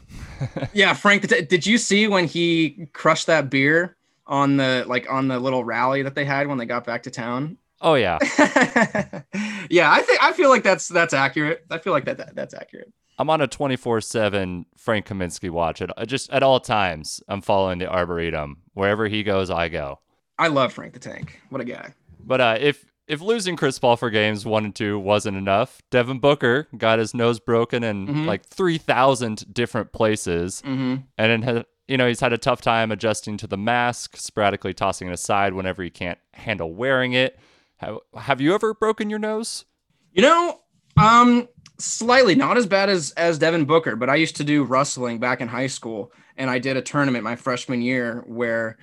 [0.73, 1.29] yeah, Frank.
[1.29, 6.01] Did you see when he crushed that beer on the like on the little rally
[6.05, 7.59] that they had when they got back to town?
[7.81, 8.19] Oh yeah.
[9.71, 11.65] yeah, I think I feel like that's that's accurate.
[11.71, 12.93] I feel like that, that that's accurate.
[13.19, 17.23] I'm on a 24/7 Frank Kaminsky watch at just at all times.
[17.29, 18.63] I'm following the Arboretum.
[18.75, 20.01] Wherever he goes, I go.
[20.39, 21.41] I love Frank the Tank.
[21.51, 21.95] What a guy.
[22.19, 26.21] But uh, if if losing Chris Paul for games one and two wasn't enough, Devin
[26.21, 28.25] Booker got his nose broken in mm-hmm.
[28.25, 30.63] like 3,000 different places.
[30.65, 30.97] Mm-hmm.
[31.19, 35.09] And then, you know, he's had a tough time adjusting to the mask, sporadically tossing
[35.09, 37.37] it aside whenever he can't handle wearing it.
[37.81, 39.65] Have, have you ever broken your nose?
[40.13, 40.61] You know,
[41.01, 45.19] um, slightly, not as bad as as Devin Booker, but I used to do wrestling
[45.19, 48.77] back in high school, and I did a tournament my freshman year where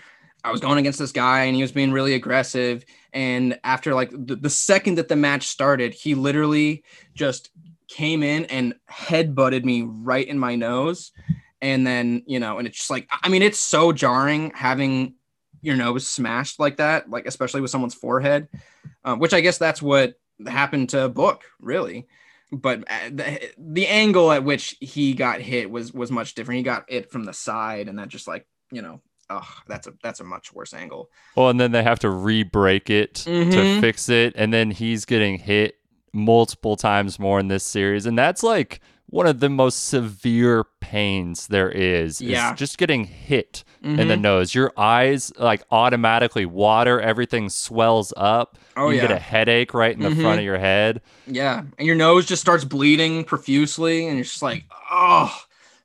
[0.43, 2.85] I was going against this guy and he was being really aggressive.
[3.13, 6.83] And after like the, the second that the match started, he literally
[7.13, 7.51] just
[7.89, 11.11] came in and head butted me right in my nose.
[11.61, 15.15] And then, you know, and it's just like, I mean, it's so jarring having
[15.67, 18.47] your nose smashed like that, like especially with someone's forehead,
[19.03, 20.15] uh, which I guess that's what
[20.47, 22.07] happened to Book, really.
[22.51, 26.57] But uh, the, the angle at which he got hit was was much different.
[26.57, 29.93] He got it from the side, and that just like you know oh, that's a
[30.01, 31.09] that's a much worse angle.
[31.35, 33.51] Well, and then they have to re-break it mm-hmm.
[33.51, 35.75] to fix it, and then he's getting hit
[36.13, 41.47] multiple times more in this series, and that's like one of the most severe pains
[41.47, 42.21] there is.
[42.21, 43.99] Yeah, is just getting hit mm-hmm.
[43.99, 44.21] in the mm-hmm.
[44.21, 44.53] nose.
[44.53, 48.57] Your eyes like automatically water, everything swells up.
[48.75, 50.21] Oh you yeah, get a headache right in the mm-hmm.
[50.21, 51.01] front of your head.
[51.25, 55.35] Yeah, and your nose just starts bleeding profusely, and you're just like, oh,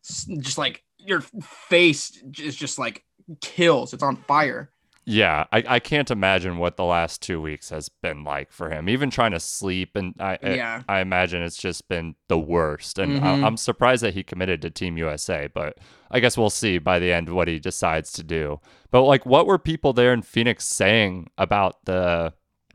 [0.02, 3.04] just like your face is just like
[3.40, 3.94] kills.
[3.94, 4.70] It's on fire.
[5.04, 8.88] Yeah, I, I can't imagine what the last two weeks has been like for him.
[8.88, 10.82] Even trying to sleep, and I yeah.
[10.88, 13.00] I, I imagine it's just been the worst.
[13.00, 13.44] And mm-hmm.
[13.44, 15.78] I, am surprised that he committed to Team USA, but
[16.10, 18.60] I guess we'll see by the end what he decides to do.
[18.92, 22.32] But like, what were people there in Phoenix saying about the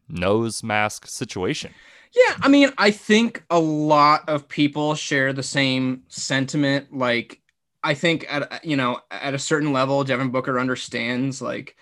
[0.09, 1.73] nose mask situation?
[2.13, 6.93] Yeah, I mean, I think a lot of people share the same sentiment.
[6.93, 7.41] Like,
[7.83, 11.77] I think at you know at a certain level, Devin Booker understands like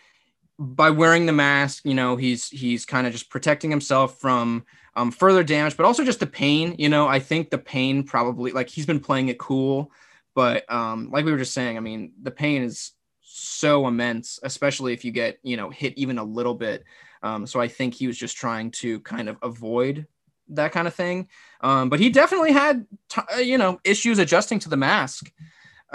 [0.58, 4.66] by wearing the mask, you know, he's he's kind of just protecting himself from
[4.96, 6.76] um, further damage, but also just the pain.
[6.78, 9.92] You know, I think the pain probably like he's been playing it cool,
[10.34, 12.92] but um, like we were just saying, I mean, the pain is
[13.22, 16.84] so immense, especially if you get you know hit even a little bit.
[17.24, 20.06] Um, so I think he was just trying to kind of avoid
[20.50, 21.28] that kind of thing.
[21.62, 25.32] Um, but he definitely had t- you know issues adjusting to the mask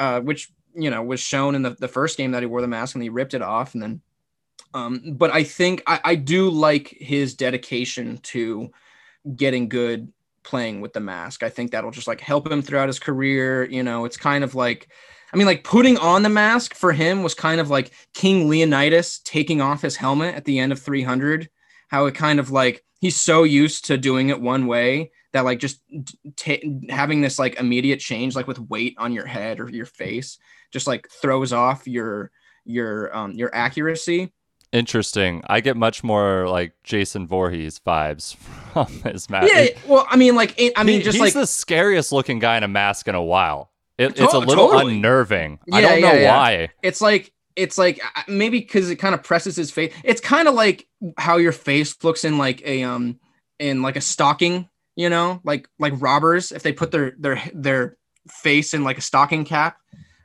[0.00, 2.68] uh, which you know was shown in the, the first game that he wore the
[2.68, 4.00] mask and he ripped it off and then
[4.74, 8.70] um, but I think I, I do like his dedication to
[9.36, 11.42] getting good playing with the mask.
[11.42, 13.64] I think that'll just like help him throughout his career.
[13.64, 14.88] You know, it's kind of like,
[15.32, 19.20] I mean, like putting on the mask for him was kind of like King Leonidas
[19.20, 21.48] taking off his helmet at the end of 300.
[21.88, 25.58] How it kind of like he's so used to doing it one way that like
[25.58, 25.80] just
[26.36, 30.38] t- having this like immediate change like with weight on your head or your face
[30.72, 32.30] just like throws off your
[32.64, 34.32] your um your accuracy
[34.72, 38.36] interesting i get much more like jason Voorhees vibes
[38.72, 42.12] from his mask yeah well i mean like i mean just he's like the scariest
[42.12, 44.94] looking guy in a mask in a while it, it's a little totally.
[44.94, 46.36] unnerving yeah, i don't know yeah.
[46.36, 50.46] why it's like it's like maybe because it kind of presses his face it's kind
[50.46, 50.86] of like
[51.18, 53.18] how your face looks in like a um
[53.58, 54.68] in like a stocking
[55.00, 57.96] you know, like like robbers if they put their their their
[58.28, 59.78] face in like a stocking cap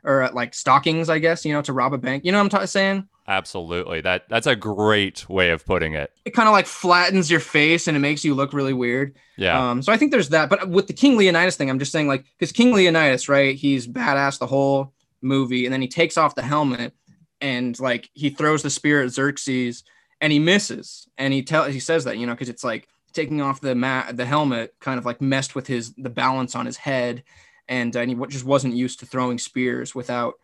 [0.03, 2.25] or like stockings, I guess, you know, to rob a bank.
[2.25, 3.07] You know what I'm t- saying?
[3.27, 4.01] Absolutely.
[4.01, 6.11] That that's a great way of putting it.
[6.25, 9.15] It kind of like flattens your face and it makes you look really weird.
[9.35, 9.71] Yeah.
[9.71, 10.49] Um, so I think there's that.
[10.49, 13.55] But with the King Leonidas thing, I'm just saying like because King Leonidas, right?
[13.55, 16.93] He's badass the whole movie, and then he takes off the helmet
[17.41, 19.83] and like he throws the spear at Xerxes
[20.21, 21.07] and he misses.
[21.17, 24.15] And he tells he says that, you know, because it's like taking off the mat,
[24.15, 27.23] the helmet kind of like messed with his the balance on his head,
[27.67, 30.35] and, uh, and he just wasn't used to throwing spears without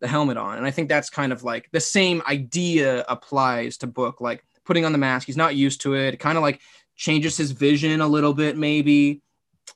[0.00, 0.58] the helmet on.
[0.58, 4.84] And I think that's kind of like the same idea applies to Book, like putting
[4.84, 5.26] on the mask.
[5.26, 6.14] He's not used to it.
[6.14, 6.60] It kind of like
[6.96, 9.22] changes his vision a little bit, maybe.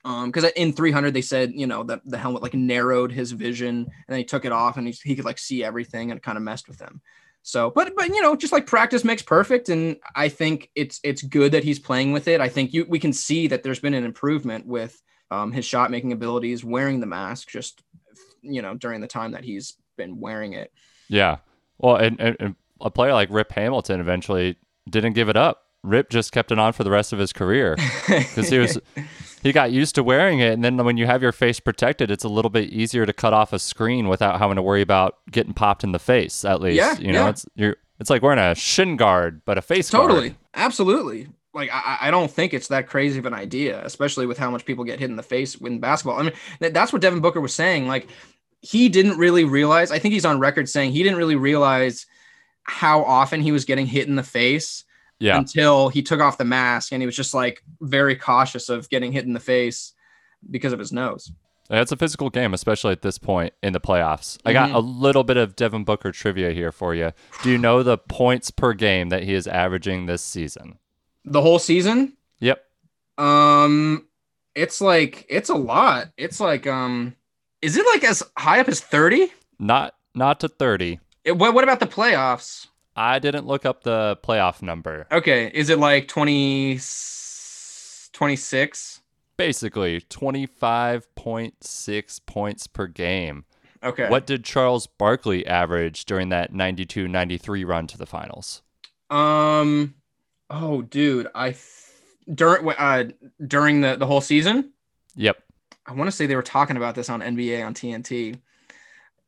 [0.04, 3.76] Um, because in 300 they said you know that the helmet like narrowed his vision,
[3.76, 6.22] and then he took it off and he, he could like see everything, and it
[6.22, 7.00] kind of messed with him.
[7.42, 11.22] So, but but you know, just like practice makes perfect, and I think it's it's
[11.22, 12.40] good that he's playing with it.
[12.40, 15.90] I think you we can see that there's been an improvement with um, his shot
[15.90, 17.82] making abilities, wearing the mask, just
[18.42, 20.72] you know during the time that he's been wearing it.
[21.08, 21.38] Yeah,
[21.78, 24.56] well, and, and, and a player like Rip Hamilton eventually
[24.88, 25.58] didn't give it up.
[25.82, 27.76] Rip just kept it on for the rest of his career
[28.08, 28.78] because he was
[29.42, 32.22] he got used to wearing it, and then when you have your face protected, it's
[32.24, 35.52] a little bit easier to cut off a screen without having to worry about getting
[35.54, 36.44] popped in the face.
[36.44, 37.30] At least, Yeah, you know, yeah.
[37.30, 40.08] it's you're it's like wearing a shin guard, but a face guard.
[40.08, 41.28] Totally, absolutely.
[41.54, 44.64] Like I, I don't think it's that crazy of an idea, especially with how much
[44.64, 46.18] people get hit in the face in basketball.
[46.18, 47.88] I mean, that's what Devin Booker was saying.
[47.88, 48.08] Like
[48.62, 49.90] he didn't really realize.
[49.90, 52.06] I think he's on record saying he didn't really realize
[52.62, 54.84] how often he was getting hit in the face
[55.18, 58.88] Yeah, until he took off the mask, and he was just like very cautious of
[58.88, 59.92] getting hit in the face
[60.50, 61.30] because of his nose.
[61.70, 64.36] it's a physical game, especially at this point in the playoffs.
[64.44, 64.74] I got Mhm.
[64.74, 67.12] a little bit of Devin Booker trivia here for you.
[67.42, 70.78] Do you know the points per game that he is averaging this season?
[71.24, 72.62] The whole season, Yep,
[73.18, 74.06] um,
[74.54, 76.08] it's like it's a lot.
[76.16, 77.14] It's like um,
[77.62, 79.32] is it like as high up as thirty?
[79.58, 81.00] not not to thirty.
[81.24, 82.66] It, what, what about the playoffs?
[82.96, 85.06] I didn't look up the playoff number.
[85.10, 86.78] Okay, is it like 20,
[88.12, 89.00] 26?
[89.36, 93.44] Basically, 25.6 points per game.
[93.82, 94.08] Okay.
[94.08, 98.62] What did Charles Barkley average during that 92 93 run to the finals?
[99.10, 99.94] Um.
[100.50, 101.64] Oh, dude, I th-
[102.34, 103.04] during uh
[103.46, 104.72] during the the whole season,
[105.16, 105.42] Yep.
[105.86, 108.38] I want to say they were talking about this on NBA on TNT.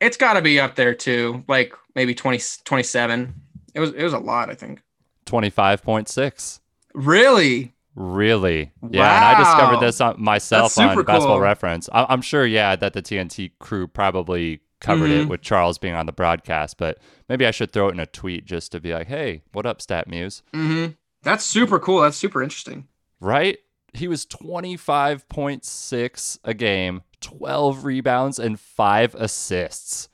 [0.00, 3.34] It's got to be up there too, like maybe 20, 27.
[3.74, 4.82] It was it was a lot, I think.
[5.26, 6.60] 25.6.
[6.94, 7.74] Really?
[7.96, 8.72] Really?
[8.90, 9.04] Yeah.
[9.30, 11.40] And I discovered this on myself on Basketball cool.
[11.40, 11.88] Reference.
[11.92, 15.30] I- I'm sure, yeah, that the TNT crew probably covered it Mhm.
[15.30, 18.44] with Charles being on the broadcast, but maybe I should throw it in a tweet
[18.44, 20.42] just to be like, hey, what up, Stat Muse?
[20.52, 20.92] Mm-hmm.
[21.22, 22.00] That's super cool.
[22.02, 22.88] That's super interesting.
[23.20, 23.58] right?
[23.94, 30.08] He was 25.6 a game, 12 rebounds, and five assists.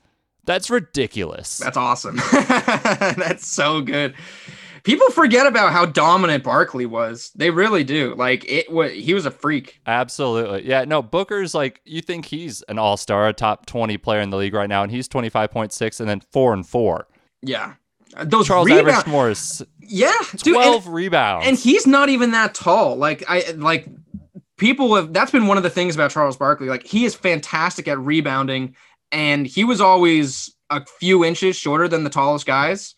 [0.45, 1.57] That's ridiculous.
[1.59, 2.19] That's awesome.
[2.31, 4.15] That's so good.
[4.83, 7.31] People forget about how dominant Barkley was.
[7.35, 8.15] They really do.
[8.15, 9.79] Like it was he was a freak.
[9.85, 10.67] Absolutely.
[10.67, 14.31] Yeah, no, Booker's like, you think he's an all star, a top 20 player in
[14.31, 17.07] the league right now, and he's 25.6 and then 4 and 4.
[17.43, 17.73] Yeah.
[18.23, 19.33] Those Charles rebound- averaged more
[19.91, 21.47] Yeah, dude, 12 and, rebounds.
[21.47, 22.95] and he's not even that tall.
[22.95, 23.87] Like I like
[24.57, 26.67] people have that's been one of the things about Charles Barkley.
[26.69, 28.75] Like he is fantastic at rebounding
[29.11, 32.95] and he was always a few inches shorter than the tallest guys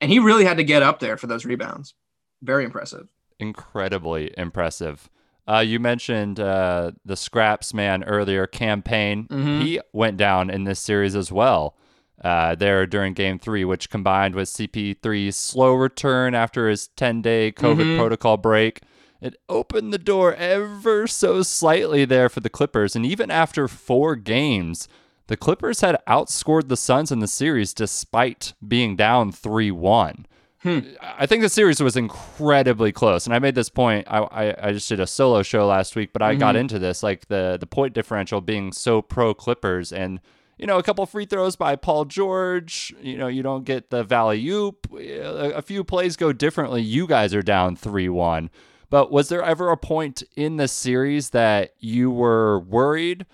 [0.00, 1.94] and he really had to get up there for those rebounds.
[2.42, 3.08] Very impressive.
[3.40, 5.08] incredibly impressive.
[5.48, 9.26] Uh, you mentioned uh, the Scraps man earlier Cam Payne.
[9.28, 9.62] Mhm.
[9.62, 11.74] He went down in this series as well.
[12.22, 17.84] Uh, there during Game Three, which combined with CP3's slow return after his 10-day COVID
[17.84, 17.96] Mhm.
[17.96, 18.80] protocol break,
[19.20, 22.96] it opened the door ever so slightly there for the Clippers.
[22.96, 24.88] And even after four games,
[25.28, 30.24] the Clippers had outscored the Suns in the series despite being down 3-1.
[30.64, 34.08] I think the series was incredibly close, and I made this point.
[34.10, 36.60] I, I, I just did a solo show last week, but I got Mhm.
[36.60, 40.18] into this like the the point differential being so pro Clippers, and
[40.58, 42.94] you know a couple free throws by Paul George.
[43.00, 44.86] You know you don't get the valley oop.
[44.92, 46.82] A, few plays go differently.
[46.82, 48.50] You guys are down three one.
[48.90, 53.26] But was there ever a point in the series that you were worried,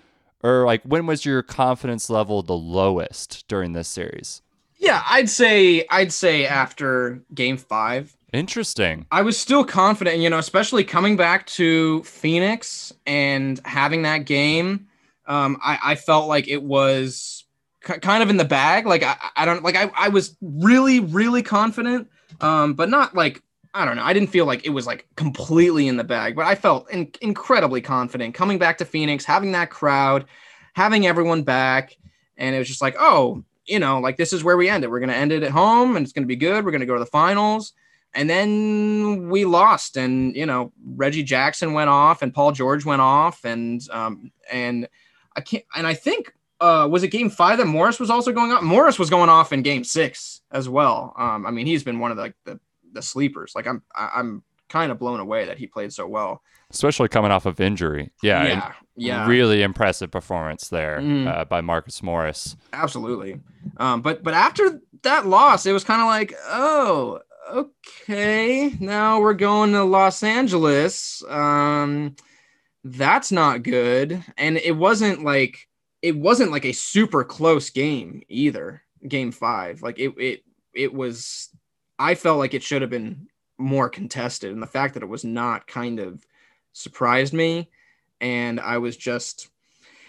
[0.43, 4.41] or like when was your confidence level the lowest during this series?
[4.77, 9.05] Yeah, I'd say I'd say after game 5 Interesting.
[9.11, 14.87] I was still confident, you know, especially coming back to Phoenix and having that game.
[15.27, 17.45] Um, I, I felt like it was
[17.81, 18.85] kind of in the bag.
[18.85, 22.09] Like I, I don't like I, I was really really confident,
[22.41, 23.41] um, but not like
[23.73, 24.03] I don't know.
[24.03, 27.11] I didn't feel like it was like completely in the bag, but I felt in-
[27.21, 30.25] incredibly confident coming back to Phoenix, having that crowd,
[30.73, 31.95] having everyone back,
[32.37, 34.91] and it was just like, oh, you know, like this is where we end it.
[34.91, 36.65] We're gonna end it at home, and it's gonna be good.
[36.65, 37.73] We're gonna go to the finals
[38.15, 43.01] and then we lost and you know reggie jackson went off and paul george went
[43.01, 44.87] off and um and
[45.35, 48.51] i can't and i think uh was it game five that morris was also going
[48.51, 51.13] off morris was going off in game six as well.
[51.17, 52.59] Um i mean he's been one of the the,
[52.93, 53.53] the sleepers.
[53.55, 56.41] Like i'm i'm kind of blown away that he played so well.
[56.71, 58.09] Especially coming off of injury.
[58.23, 59.27] Yeah, yeah yeah.
[59.27, 61.27] really impressive performance there Mm.
[61.27, 62.55] uh, by Marcus Morris.
[62.73, 63.39] absolutely.
[63.77, 67.19] Um but but after that loss it was kind of like oh
[67.51, 71.23] okay now we're going to los angeles.
[71.29, 72.15] Um
[72.85, 74.23] that's not good.
[74.37, 75.67] And it wasn't like
[76.01, 79.81] it wasn't like a super close game either game five.
[79.81, 81.49] Like it it it was
[81.97, 83.27] i felt like it should have been
[83.57, 84.51] more contested.
[84.51, 86.23] And the fact that it was not kind of
[86.73, 87.69] surprised me.
[88.21, 89.49] And i was just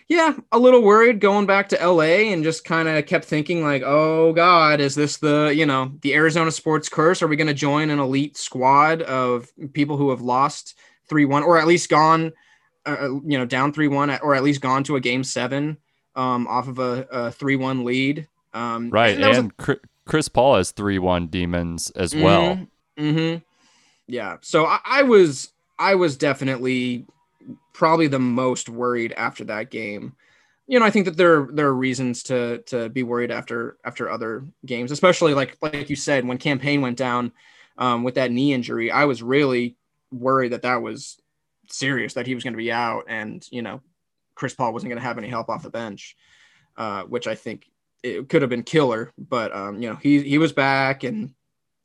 [0.09, 3.83] yeah, a little worried going back to LA and just kind of kept thinking like,
[3.85, 7.22] "Oh god, is this the, you know, the Arizona sports curse?
[7.22, 10.79] Are we going to join an elite squad of people who have lost
[11.11, 12.33] 3-1 or at least gone
[12.87, 15.76] uh, you know, down three one, or at least gone to a game seven
[16.14, 18.28] um, off of a three one lead.
[18.55, 22.66] Um, right, and, and Chris Paul has three one demons as mm-hmm, well.
[22.99, 23.39] Mm-hmm.
[24.07, 27.07] Yeah, so I, I was I was definitely
[27.72, 30.14] probably the most worried after that game
[30.66, 34.11] you know, I think that there there are reasons to to be worried after after
[34.11, 37.32] other games, especially like like you said when Cam Payne went down
[37.78, 38.91] um, with that knee injury.
[38.91, 39.76] I was really
[40.11, 41.20] worried that that was
[41.73, 43.81] serious, that he was going to be out, and you know,
[44.35, 46.17] Chris Paul wasn't going to have any help off the bench,
[46.77, 47.67] uh, which I think
[48.03, 49.12] it could have been killer.
[49.19, 51.35] But um, you know, he he was back and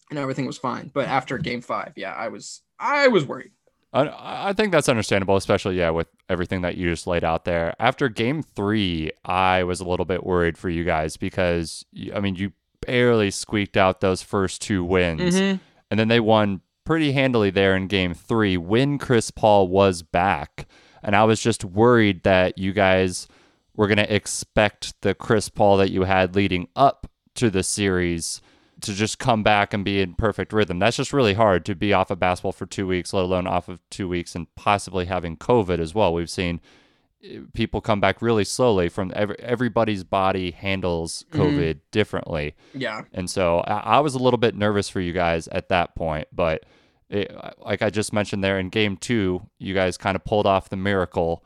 [0.10, 0.92] and everything was fine.
[0.94, 3.52] But after Game Five, yeah, I was I was worried.
[3.94, 7.74] I, I think that's understandable, especially yeah, with everything that you just laid out there.
[7.80, 12.36] After game three, I was a little bit worried for you guys because I mean
[12.36, 12.54] you
[12.86, 15.58] barely squeaked out those first two wins, mm-hmm.
[15.90, 20.68] and then they won pretty handily there in game three when Chris Paul was back,
[21.04, 23.28] and I was just worried that you guys
[23.76, 28.42] were going to expect the Chris Paul that you had leading up to the series
[28.82, 30.80] to just come back and be in perfect rhythm.
[30.80, 33.70] That's just really hard to be off of basketball for two weeks, let alone off
[33.70, 36.14] of two weeks and possibly having COVID as well.
[36.14, 36.60] We've seen
[37.54, 41.42] people come back really slowly from every, everybody's body handles mm-hmm.
[41.42, 41.80] COVID mm-hmm.
[41.92, 42.56] differently.
[42.74, 43.04] Yeah.
[43.14, 46.28] And so I, I, was a little bit nervous for you guys at that point,
[46.32, 46.66] but
[47.10, 50.70] it, like I just mentioned there in game two, you guys kind of pulled off
[50.70, 51.44] the miracle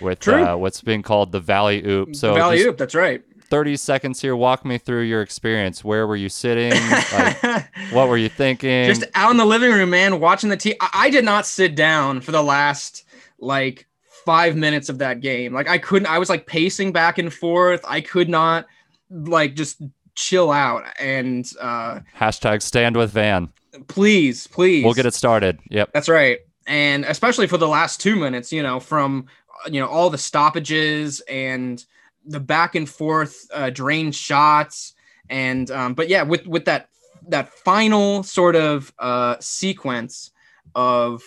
[0.00, 2.16] with uh, what's being called the Valley Oop.
[2.16, 3.22] So the Valley Oop, that's right.
[3.52, 4.34] 30 seconds here.
[4.34, 5.84] Walk me through your experience.
[5.84, 6.72] Where were you sitting?
[7.12, 8.86] Like, what were you thinking?
[8.86, 10.74] Just out in the living room, man, watching the team.
[10.80, 13.04] I did not sit down for the last
[13.38, 13.86] like
[14.24, 15.52] five minutes of that game.
[15.52, 17.80] Like I couldn't, I was like pacing back and forth.
[17.86, 18.66] I could not
[19.10, 19.82] like just
[20.14, 23.50] chill out and uh hashtag stand with Van.
[23.88, 24.84] Please, please.
[24.84, 25.58] We'll get it started.
[25.70, 25.92] Yep.
[25.92, 26.40] That's right.
[26.66, 29.26] And especially for the last two minutes, you know, from
[29.70, 31.84] you know all the stoppages and
[32.24, 34.94] the back and forth uh, drain shots
[35.28, 36.88] and um, but yeah with with that
[37.28, 40.30] that final sort of uh, sequence
[40.74, 41.22] of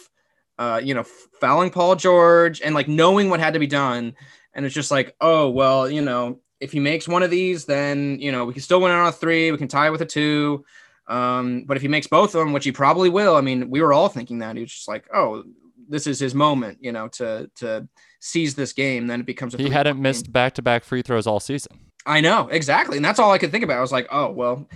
[0.58, 1.04] uh, you know
[1.40, 4.16] fouling Paul George and like knowing what had to be done
[4.54, 8.20] and it's just like oh well you know if he makes one of these then
[8.20, 10.06] you know we can still win on a three we can tie it with a
[10.06, 10.66] two
[11.08, 13.82] um, but if he makes both of them which he probably will I mean we
[13.82, 15.44] were all thinking that he was just like oh
[15.88, 17.88] this is his moment you know to to
[18.26, 19.58] seize this game, then it becomes a.
[19.58, 21.80] He hadn't missed back to back free throws all season.
[22.06, 23.78] I know exactly, and that's all I could think about.
[23.78, 24.68] I was like, oh well,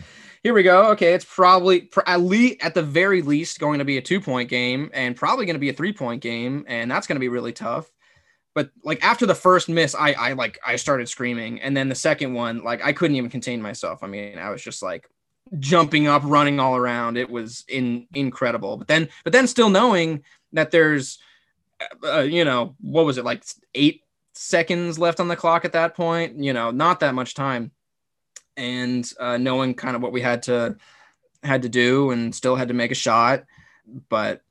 [0.43, 0.91] here we go.
[0.91, 4.49] Okay, it's probably at least at the very least going to be a two point
[4.49, 7.29] game, and probably going to be a three point game, and that's going to be
[7.29, 7.89] really tough.
[8.55, 11.95] But like after the first miss, I I like I started screaming, and then the
[11.95, 14.03] second one, like I couldn't even contain myself.
[14.03, 15.09] I mean, I was just like
[15.59, 17.17] jumping up, running all around.
[17.17, 18.77] It was in incredible.
[18.77, 20.23] But then, but then still knowing
[20.53, 21.19] that there's
[22.03, 23.43] uh, you know, what was it like
[23.75, 26.41] eight seconds left on the clock at that point?
[26.41, 27.71] You know, not that much time,
[28.57, 30.77] and uh, knowing kind of what we had to
[31.43, 33.43] had to do, and still had to make a shot,
[34.09, 34.41] but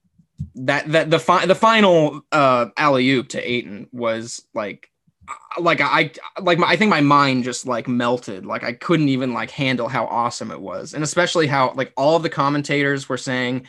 [0.55, 4.90] that that the fi- the final uh, alley oop to Ayton was like
[5.28, 8.46] uh, like I like my, I think my mind just like melted.
[8.46, 12.16] Like I couldn't even like handle how awesome it was, and especially how like all
[12.16, 13.66] of the commentators were saying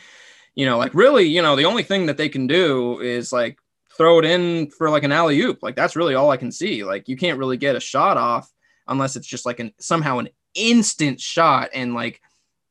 [0.54, 3.58] you know, like really, you know, the only thing that they can do is like
[3.96, 5.62] throw it in for like an alley oop.
[5.62, 6.84] Like that's really all I can see.
[6.84, 8.50] Like you can't really get a shot off
[8.90, 12.20] unless it's just like an somehow an instant shot and like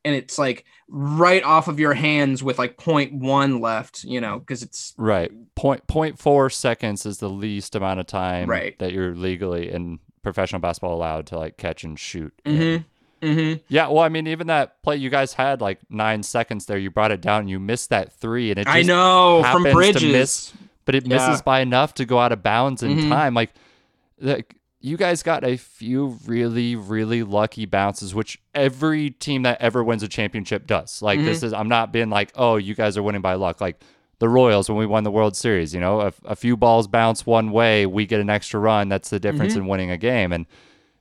[0.05, 4.63] and it's like right off of your hands with like 0.1 left, you know, because
[4.63, 5.31] it's right.
[5.55, 8.77] Point point four seconds is the least amount of time right.
[8.79, 12.33] that you're legally in professional basketball allowed to like catch and shoot.
[12.45, 12.83] Mm-hmm.
[13.25, 13.61] Mm-hmm.
[13.67, 16.77] Yeah, well, I mean, even that play you guys had like nine seconds there.
[16.77, 20.03] You brought it down, and you missed that three, and it I know from Bridges,
[20.03, 20.53] miss,
[20.85, 21.17] but it yeah.
[21.17, 23.09] misses by enough to go out of bounds in mm-hmm.
[23.09, 23.33] time.
[23.33, 23.51] Like,
[24.21, 29.83] like you guys got a few really, really lucky bounces, which every team that ever
[29.83, 31.01] wins a championship does.
[31.01, 31.27] Like, mm-hmm.
[31.27, 33.59] this is I'm not being like, oh, you guys are winning by luck.
[33.59, 33.81] Like
[34.19, 37.25] the Royals when we won the World Series, you know, a, a few balls bounce
[37.25, 38.89] one way, we get an extra run.
[38.89, 39.63] That's the difference mm-hmm.
[39.63, 40.45] in winning a game, and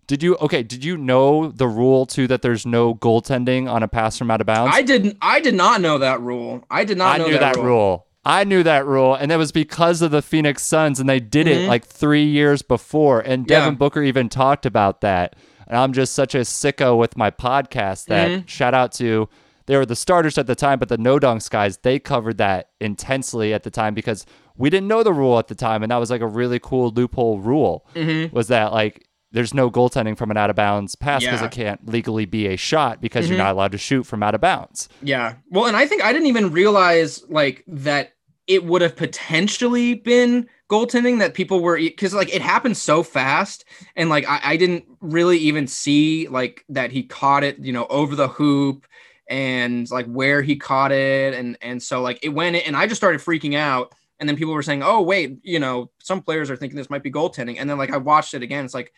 [0.09, 0.63] did you okay?
[0.63, 4.41] Did you know the rule too that there's no goaltending on a pass from out
[4.41, 4.75] of bounds?
[4.75, 5.19] I didn't.
[5.21, 6.65] I did not know that rule.
[6.71, 7.15] I did not.
[7.15, 7.65] I know knew that, rule.
[7.65, 8.07] rule.
[8.25, 11.47] I knew that rule, and that was because of the Phoenix Suns, and they did
[11.47, 11.65] mm-hmm.
[11.65, 13.21] it like three years before.
[13.21, 13.79] And Devin yeah.
[13.79, 15.37] Booker even talked about that.
[15.67, 18.47] And I'm just such a sicko with my podcast that mm-hmm.
[18.47, 19.29] shout out to
[19.67, 22.71] they were the starters at the time, but the no dunks guys they covered that
[22.81, 24.25] intensely at the time because
[24.57, 26.91] we didn't know the rule at the time, and that was like a really cool
[26.91, 27.87] loophole rule.
[27.95, 28.35] Mm-hmm.
[28.35, 31.47] Was that like there's no goaltending from an out of bounds pass because yeah.
[31.47, 33.35] it can't legally be a shot because mm-hmm.
[33.35, 34.89] you're not allowed to shoot from out of bounds.
[35.03, 35.35] Yeah.
[35.51, 38.13] Well, and I think I didn't even realize like that
[38.47, 43.65] it would have potentially been goaltending that people were because like it happened so fast
[43.97, 47.87] and like I, I didn't really even see like that he caught it you know
[47.89, 48.87] over the hoop
[49.29, 53.01] and like where he caught it and and so like it went and I just
[53.01, 56.57] started freaking out and then people were saying oh wait you know some players are
[56.57, 58.93] thinking this might be goaltending and then like I watched it again it's like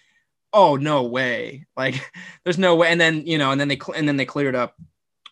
[0.52, 2.10] oh no way like
[2.44, 4.54] there's no way and then you know and then they cl- and then they cleared
[4.54, 4.76] up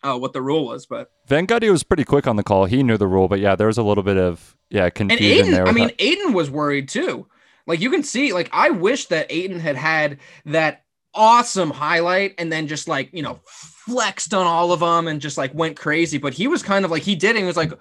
[0.05, 2.65] uh, what the rule was but Van Gundy was pretty quick on the call.
[2.67, 5.51] He knew the rule, but yeah, there was a little bit of yeah and confusion
[5.51, 5.67] there.
[5.67, 6.01] I mean that.
[6.01, 7.27] Ayton was worried too
[7.69, 12.51] like you can see like I wish that Ayton had had that awesome highlight and
[12.51, 16.19] then just like you know flexed on all of them and just like went crazy
[16.19, 17.73] but he was kind of like he did it and he was like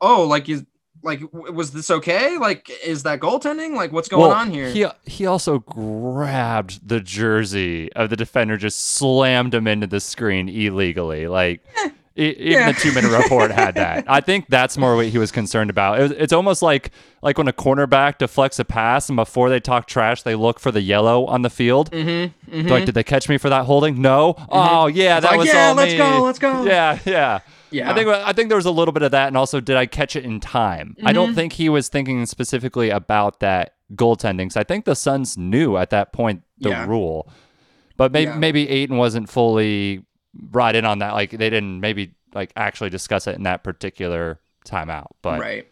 [0.00, 0.64] oh like is
[1.02, 4.86] like was this okay like is that goaltending like what's going Well, on here He
[5.06, 11.26] he also grabbed the jersey of the defender, just slammed him into the screen illegally.
[11.28, 11.64] Like
[12.16, 12.72] e- even Eh, yeah.
[12.72, 14.04] the two minute report had that.
[14.08, 16.00] I think that's more what he was concerned about.
[16.00, 16.90] It was, it's almost like
[17.22, 20.72] like when a cornerback deflects a pass and before they talk trash, they look for
[20.72, 21.90] the yellow on the field.
[21.92, 22.68] mm-hmm, mm-hmm.
[22.68, 24.02] Like, did they catch me for that holding?
[24.02, 24.34] No.
[24.48, 25.98] Oh yeah, It's that like, was yeah let's me.
[25.98, 27.38] go let's go Yeah, yeah.
[27.70, 29.76] Yeah I think I think there was a little bit of that, and also did
[29.76, 30.96] I catch it in time?
[30.98, 31.14] I Mm-hmm.
[31.14, 34.50] don't think he was thinking specifically about that goaltending.
[34.52, 36.86] So I think the Suns knew at that point the Yeah.
[36.86, 37.30] rule,
[37.96, 38.38] but maybe Yeah.
[38.38, 40.04] maybe Ayton wasn't fully
[40.34, 41.14] brought in on that.
[41.14, 45.06] Like they didn't maybe like actually discuss it in that particular timeout.
[45.22, 45.66] But right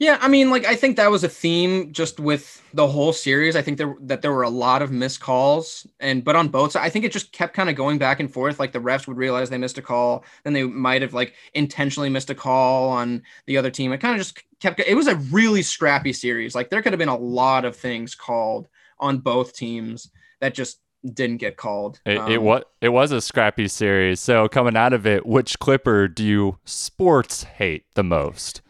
[0.00, 3.56] yeah i mean like i think that was a theme just with the whole series.
[3.56, 6.72] I think there that there were a lot of missed calls and but on both
[6.72, 8.60] sides i think it just kept kind of going back and forth.
[8.60, 12.08] Like the refs would realize they missed a call then they might have like intentionally
[12.08, 13.92] missed a call on the other team.
[13.92, 16.54] It kind of just kept it was a really scrappy series.
[16.54, 18.68] Like there could have been a lot of things called
[19.00, 20.80] on both teams that just
[21.14, 22.00] didn't get called.
[22.06, 24.20] It, it Um, was it was a scrappy series.
[24.20, 28.62] So coming out of it, which Clipper do you sports hate the most?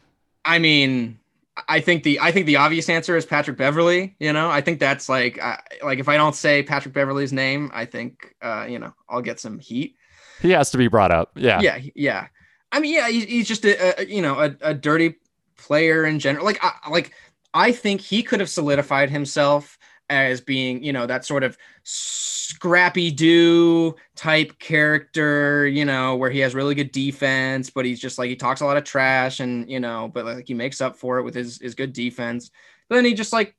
[0.45, 1.20] I mean,
[1.69, 4.17] I think the I think the obvious answer is Patrick Beverly.
[4.19, 7.71] You know, I think that's like I like if I don't say Patrick Beverly's name,
[7.73, 9.97] I think uh, you know I'll get some heat.
[10.41, 11.33] He has to be brought up.
[11.37, 11.61] Yeah.
[11.61, 12.29] Yeah, yeah.
[12.73, 15.17] I mean, yeah, he's, he's just a, a you know a, a dirty
[15.57, 16.45] player in general.
[16.45, 17.13] Like I like
[17.53, 19.79] I think he could have solidified himself
[20.11, 26.41] as being you know that sort of scrappy doo type character you know where he
[26.41, 29.71] has really good defense but he's just like he talks a lot of trash and
[29.71, 32.51] you know but like he makes up for it with his his good defense.
[32.89, 33.55] But then he just like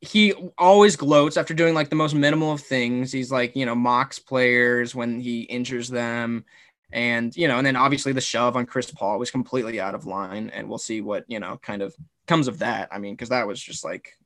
[0.00, 3.12] he always gloats after doing like the most minimal of things.
[3.12, 6.44] He's like you know mocks players when he injures them.
[6.92, 10.06] And you know and then obviously the shove on chris paul was completely out of
[10.06, 11.94] line and we'll see what you know kind of
[12.26, 12.88] comes of that.
[12.90, 14.16] I mean because that was just like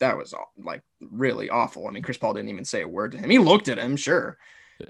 [0.00, 3.18] that was like really awful i mean chris paul didn't even say a word to
[3.18, 4.36] him he looked at him sure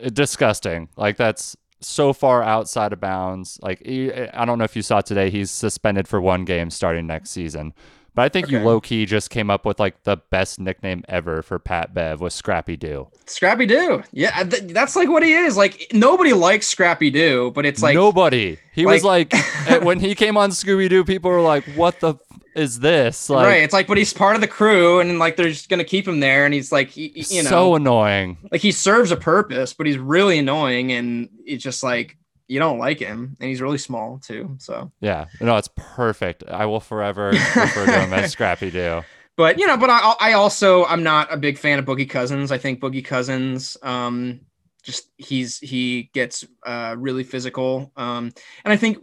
[0.05, 0.89] Uh, disgusting.
[0.97, 3.59] Like that's so far outside of bounds.
[3.63, 7.31] Like I don't know if you saw today, he's suspended for one game starting next
[7.31, 7.73] season.
[8.17, 11.43] But I think you low key just came up with like the best nickname ever
[11.43, 13.07] for Pat Bev was Scrappy Doo.
[13.27, 17.65] scrappy doo yeah th- that's like what he is like nobody likes scrappy doo but
[17.67, 18.57] it's like nobody.
[18.73, 22.01] He was like- like uh, when he came on Scooby Doo, people were like, "What
[22.01, 22.21] the f-
[22.57, 25.49] is this?" Like right it's like but he's part of the crew and like they're
[25.49, 28.39] just gonna keep him there and he's like he, you know so annoying.
[28.51, 32.17] like he serves a purpose, but he's really annoying and it's just like
[32.49, 34.55] you don't like him and he's really small too.
[34.59, 36.45] So, Yeah, no, it's perfect.
[36.47, 39.03] I will forever refer to him as Scrappy Doo.
[39.37, 42.53] but you know, but I, I also I'm not a big fan of Boogie Cousins.
[42.53, 44.41] I think Boogie Cousins, um,
[44.85, 48.31] just he's he gets uh really physical, um,
[48.65, 48.99] and I think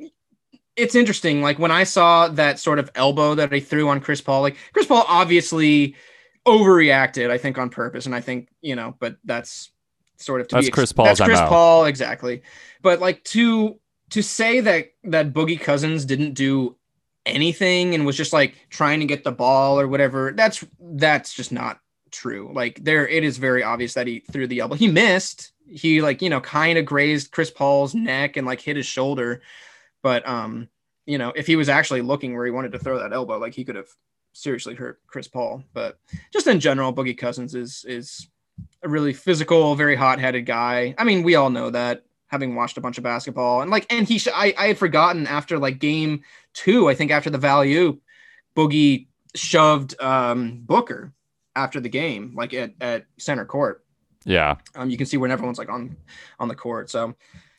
[0.75, 1.41] it's interesting.
[1.41, 4.57] Like when I saw that sort of elbow that he threw on Chris Paul, like
[4.73, 5.95] Chris Paul obviously
[6.45, 9.71] overreacted, I think on purpose, and I think you know, but that's
[10.17, 11.47] sort of to That's be Chris Paul's That's Chris MO.
[11.47, 12.41] Paul exactly.
[12.81, 13.79] But like to
[14.11, 16.75] to say that that Boogie Cousins didn't do
[17.25, 21.51] anything and was just like trying to get the ball or whatever, that's that's just
[21.51, 21.79] not
[22.11, 22.51] true.
[22.53, 24.75] Like there, it is very obvious that he threw the elbow.
[24.75, 25.51] He missed.
[25.67, 29.41] He like you know kind of grazed Chris Paul's neck and like hit his shoulder,
[30.03, 30.67] but um
[31.07, 33.55] you know if he was actually looking where he wanted to throw that elbow, like
[33.55, 33.89] he could have
[34.33, 35.63] seriously hurt Chris Paul.
[35.73, 35.97] But
[36.31, 38.27] just in general, Boogie Cousins is is
[38.83, 40.93] a really physical, very hot-headed guy.
[40.97, 44.07] I mean, we all know that having watched a bunch of basketball and like and
[44.07, 46.21] he sh- I I had forgotten after like game
[46.53, 47.99] 2, I think after the value
[48.55, 51.13] Boogie shoved um Booker
[51.55, 53.83] after the game like at at center court.
[54.25, 55.95] Yeah, Um you can see when everyone's like on
[56.39, 56.89] on the court.
[56.89, 57.15] So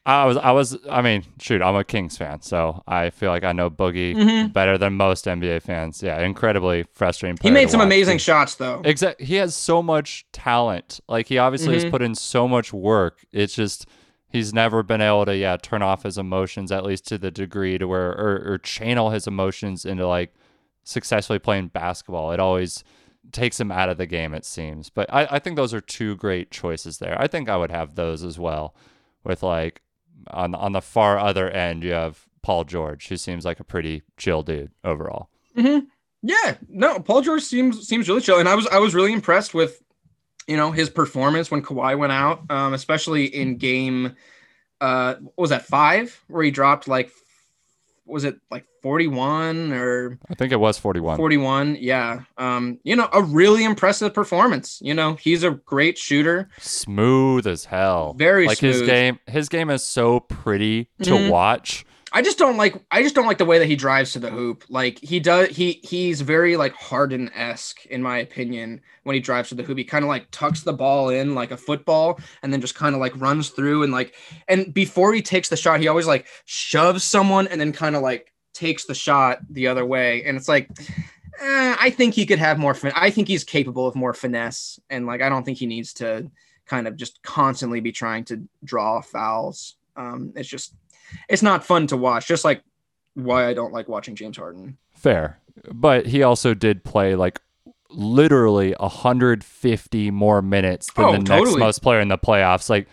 [0.07, 3.43] I was, I was, I mean, shoot, I'm a Kings fan, so I feel like
[3.43, 4.53] I know Boogie Mhm.
[4.53, 6.03] better than most NBA fans.
[6.03, 7.39] Yeah, incredibly frustrating.
[7.43, 7.87] he made some watch.
[7.87, 8.83] amazing shots though.
[8.85, 9.25] Exactly.
[9.25, 11.01] He has so much talent.
[11.09, 11.91] Like he obviously has Mhm.
[11.91, 13.25] put in so much work.
[13.33, 13.87] It's just
[14.29, 17.79] he's never been able to yeah turn off his emotions at least to the degree
[17.79, 20.35] to where or, or channel his emotions into like
[20.83, 22.31] successfully playing basketball.
[22.33, 22.85] It always
[23.33, 24.91] takes him out of the game, it seems.
[24.91, 27.17] But I, I think those are two great choices there.
[27.19, 28.75] I think I would have those as well.
[29.25, 29.81] With like
[30.29, 34.03] on on the far other end, you have Paul George, who seems like a pretty
[34.17, 35.29] chill dude overall.
[35.57, 35.87] Mm-hmm.
[36.23, 39.55] Yeah, no, Paul George seems seems really chill, and I was I was really impressed
[39.55, 39.83] with
[40.47, 44.17] you know his performance when Kawhi went out, um, especially in game
[44.81, 47.11] uh what was that five where he dropped like
[48.07, 51.17] was it like 41 or I think it was 41.
[51.17, 56.49] 41 yeah um you know a really impressive performance you know he's a great shooter
[56.61, 58.15] Smooth as hell.
[58.15, 61.31] Very like his game his game is so pretty to Mhm.
[61.31, 61.87] watch.
[62.17, 64.31] I just don't like I just don't like the way that he drives to the
[64.31, 64.63] hoop.
[64.69, 69.49] Like he does he he's very like Harden esque in my opinion when he drives
[69.49, 69.77] to the hoop.
[69.77, 72.95] He kind of like tucks the ball in like a football and then just kind
[72.95, 74.15] of like runs through and like
[74.47, 78.03] and before he takes the shot, he always like shoves someone and then kind of
[78.03, 80.23] like takes the shot the other way.
[80.23, 80.71] And it's like
[81.41, 84.79] eh, I think he could have more fin- I think he's capable of more finesse
[84.89, 86.31] and like I don't think he needs to
[86.65, 89.75] kind of just constantly be trying to draw fouls.
[89.97, 90.75] Um it's just
[91.29, 92.27] it's not fun to watch.
[92.27, 92.63] Just like
[93.15, 94.77] why I don't like watching James Harden.
[94.95, 95.39] Fair.
[95.73, 97.41] But he also did play like
[97.91, 102.69] literally 150 more minutes than Oh, the next most player in the playoffs.
[102.69, 102.89] Like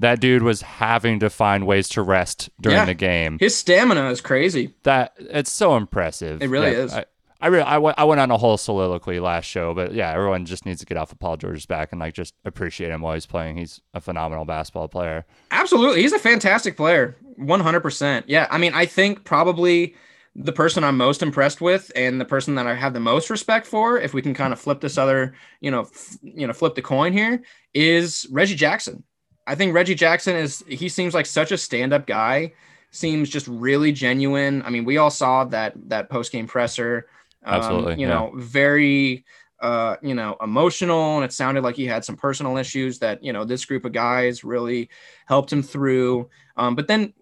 [0.00, 2.84] that dude was having to find ways to rest during Yeah.
[2.86, 3.38] the game.
[3.38, 4.74] His stamina is crazy.
[4.82, 6.42] That it's so impressive.
[6.42, 6.92] It really Yeah, is.
[6.94, 7.04] I,
[7.40, 10.44] I, really, I, went, I went on a whole soliloquy last show, but yeah, everyone
[10.44, 13.14] just needs to get off of Paul George's back and like just appreciate him while
[13.14, 13.56] he's playing.
[13.56, 15.24] He's a phenomenal basketball player.
[15.50, 16.02] Absolutely.
[16.02, 17.16] He's a fantastic player.
[17.38, 18.24] 100%.
[18.26, 18.46] Yeah.
[18.50, 19.94] I mean, I think probably
[20.34, 23.66] the person I'm most impressed with and the person that I have the most respect
[23.66, 26.74] for, if we can kind of flip this other, you know, f- you know, flip
[26.74, 27.42] the coin here,
[27.74, 29.04] is Reggie Jackson.
[29.46, 32.52] I think Reggie Jackson is he seems like such a stand-up guy,
[32.92, 34.62] seems just really genuine.
[34.62, 37.08] I mean, we all saw that that post-game presser.
[37.44, 38.14] Um, Absolutely, You yeah.
[38.14, 39.24] know, very
[39.62, 43.32] uh, you know, emotional and it sounded like he had some personal issues that, you
[43.32, 44.90] know, this group of guys really
[45.26, 46.28] helped him through.
[46.56, 47.14] Um, but then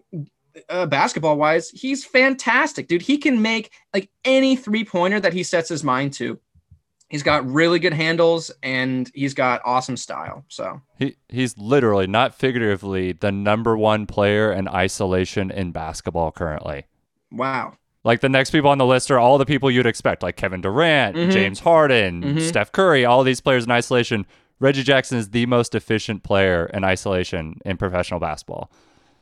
[0.67, 3.03] uh, basketball wise, he's fantastic, dude.
[3.03, 6.39] He can make like any three pointer that he sets his mind to.
[7.09, 10.43] He's got really good handles and he's got awesome style.
[10.47, 16.85] So He he's literally, not figuratively, the number one player in isolation in basketball currently.
[17.31, 17.73] wow.
[18.03, 20.61] Like the next people on the list are all the people you'd expect, like Kevin
[20.61, 21.31] Durant, Mhm.
[21.31, 22.41] James Harden, Mhm.
[22.41, 24.25] Steph Curry, all these players in isolation.
[24.59, 28.71] Reggie Jackson is the most efficient player in isolation in professional basketball.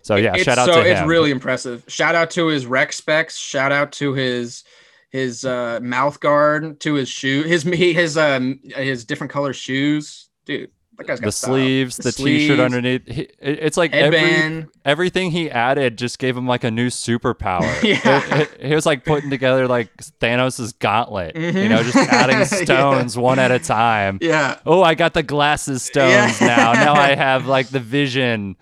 [0.01, 0.95] So yeah, it's shout out so to him.
[0.97, 1.83] it's really impressive.
[1.87, 3.37] Shout out to his rec specs.
[3.37, 4.63] Shout out to his
[5.11, 10.69] his uh, mouth guard, to his shoe, his his um his different color shoes, dude.
[10.99, 11.51] That guy's got the style.
[11.53, 13.07] sleeves, the, t-shirt underneath.
[13.07, 17.61] He, it- it's like every everything he added just gave him like a new superpower.
[17.83, 18.39] Yeah.
[18.41, 21.69] It- it- he was like putting together like Thanos' gauntlet, you Mhm.
[21.69, 22.43] know, just adding Yeah.
[22.43, 24.19] stones one at a time.
[24.21, 24.59] Yeah.
[24.65, 26.47] Oh, I got the glasses stones Yeah.
[26.47, 26.73] now.
[26.73, 28.57] Now I have like the vision.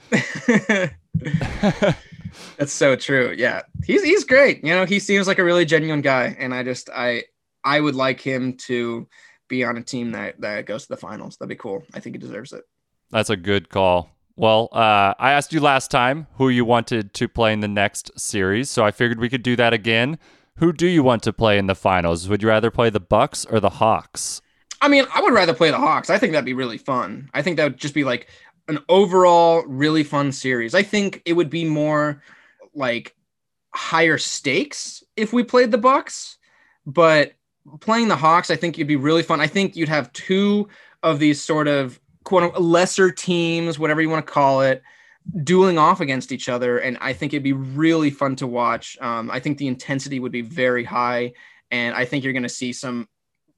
[2.58, 3.34] That's so true.
[3.38, 3.62] Yeah.
[3.86, 4.64] He's he's great.
[4.64, 7.24] You know, he seems like a really genuine guy and I just I
[7.64, 9.08] I would like him to
[9.48, 11.38] be on a team that that goes to the finals.
[11.38, 11.84] That'd be cool.
[11.94, 12.64] I think he deserves it.
[13.12, 14.10] That's a good call.
[14.36, 18.12] Well, uh, I asked you last time who you wanted to play in the next
[18.20, 20.20] series, so I figured we could do that again.
[20.58, 22.30] Who do you want to play in the finals?
[22.30, 24.42] Would you rather play the Bucks or the Hawks?
[24.82, 26.10] I mean, I would rather play the Hawks.
[26.10, 27.30] I think that'd be really fun.
[27.34, 28.28] I think that would just be like
[28.68, 30.76] an overall really fun series.
[30.76, 32.22] I think it would be more
[32.76, 33.16] like
[33.74, 36.38] higher stakes if we played the Bucks,
[36.86, 37.34] but
[37.80, 39.42] playing the Hawks, I think it'd be really fun.
[39.42, 40.68] I think you'd have two
[41.04, 44.82] of these sort of quote lesser teams, whatever you want to call it,
[45.44, 48.98] dueling off against each other, and I think it'd be really fun to watch.
[49.02, 51.34] Um, I think the intensity would be very high,
[51.72, 53.08] and I think you're going to see some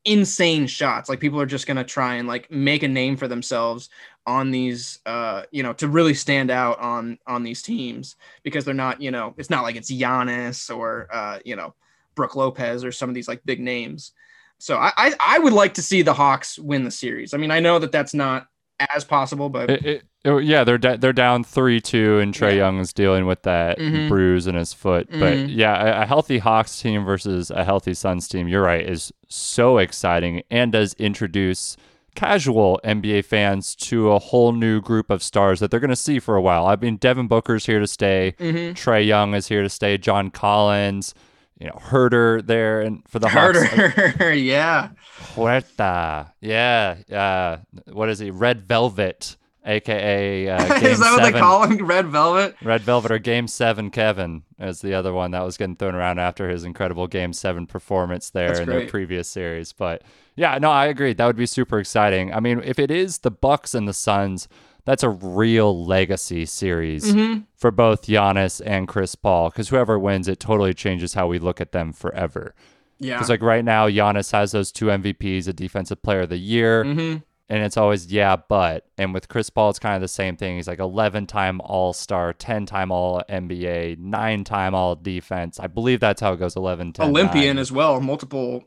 [0.06, 1.10] insane shots.
[1.10, 3.90] Like people are just going to try and like make a name for themselves
[4.26, 8.76] on these uh you know to really stand out on on these teams because they're
[8.76, 11.74] not you know it's not like it's Giannis or uh you know
[12.20, 14.12] Brook Lopez or some of these like big names.
[14.58, 17.34] So I I, I would like to see the Hawks win the series.
[17.34, 18.48] I mean I know that that's not
[18.94, 22.52] as possible, but It, it, it- yeah, they're da- they're down three two, and Trae
[22.52, 22.64] Yeah.
[22.64, 24.10] Young is dealing with that Mhm.
[24.10, 25.08] bruise in his foot.
[25.10, 25.48] But Mhm.
[25.50, 29.78] yeah, a, a healthy Hawks team versus a healthy Suns team, you're right, is so
[29.78, 31.78] exciting and does introduce
[32.16, 36.20] casual NBA fans to a whole new group of stars that they're going to see
[36.20, 36.66] for a while.
[36.66, 38.36] I mean, Devin Booker's here to stay.
[38.40, 38.74] Mhm.
[38.74, 39.98] Trae Young is here to stay.
[39.98, 41.14] John Collins,
[41.60, 44.90] you know, Huerter there, and for the Hawks, Huerter, yeah.
[45.36, 47.58] Huerter, yeah, uh,
[47.92, 48.32] what is he?
[48.32, 49.36] Red Velvet
[49.66, 51.14] aka uh, Is that Seven.
[51.14, 51.86] what they call him?
[51.86, 52.56] Red Velvet?
[52.62, 56.20] Red Velvet or Game Seven Kevin is the other one that was getting thrown around
[56.20, 59.74] after his incredible Game Seven performance there That's in their previous series.
[59.74, 60.04] But
[60.36, 61.14] yeah, no, I agree.
[61.14, 62.34] That would be super exciting.
[62.34, 64.48] I mean, if it is the Bucks and the Suns,
[64.86, 67.42] that's a real legacy series Mm-hmm.
[67.56, 69.50] for both Giannis and Chris Paul.
[69.50, 72.54] Because whoever wins, it totally changes how we look at them forever.
[73.00, 73.16] Yeah.
[73.16, 76.84] Because like right now, Giannis has those two MVPs, a Defensive Player of the Year,
[76.84, 77.16] hmm
[77.52, 78.86] and it's always yeah, but.
[78.96, 80.58] And with Chris Paul, it's kind of the same thing.
[80.58, 85.60] He's like 11 time All Star, 10 time All NBA, nine time All Defense.
[85.60, 87.58] I believe that's how it goes 11, 10, Olympian 9.
[87.58, 88.66] as well, multiple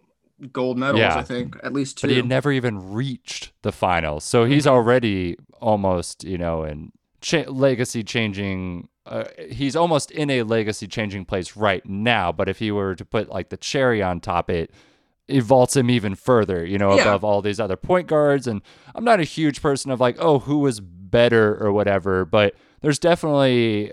[0.52, 1.16] gold medals, Yeah.
[1.16, 2.06] I think, at least two.
[2.06, 4.74] But he had never even reached the finals, so he's Mm-hmm.
[4.74, 8.88] already almost you know in cha- legacy changing.
[9.04, 12.30] Uh, he's almost in a legacy changing place right now.
[12.32, 14.70] But if he were to put like the cherry on top, it
[15.28, 17.02] it vaults him even further, you know, Yeah.
[17.02, 18.46] above all these other point guards.
[18.46, 18.60] And
[18.94, 22.98] I'm not a huge person of like, oh, who was better or whatever, but there's
[22.98, 23.92] definitely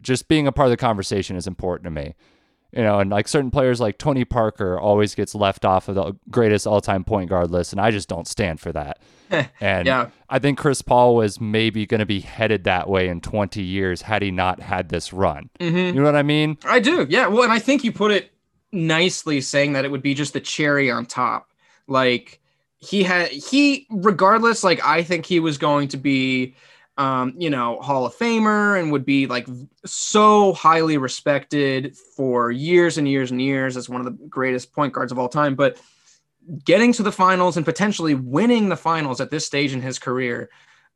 [0.00, 2.14] just being a part of the conversation is important to me.
[2.72, 6.14] You know, and like certain players like Tony Parker always gets left off of the
[6.30, 8.98] greatest all time point guard list, and I just don't stand for that.
[9.60, 10.10] and Yeah.
[10.28, 14.02] I think Chris Paul was maybe going to be headed that way in 20 years
[14.02, 15.50] had he not had this run.
[15.60, 16.58] hmm You know what I mean?
[16.64, 17.06] I do.
[17.08, 17.26] Yeah.
[17.26, 18.30] Well, and I think you put it
[18.72, 21.50] nicely saying that it would be just the cherry on top.
[21.88, 22.40] Like
[22.78, 26.54] he had he regardless like I think he was going to be
[26.98, 29.46] um you know Hall of Famer and would be like
[29.84, 34.92] so highly respected for years and years and years as one of the greatest point
[34.92, 35.80] guards of all time, but
[36.64, 40.50] getting to the finals and potentially winning the finals at this stage in his career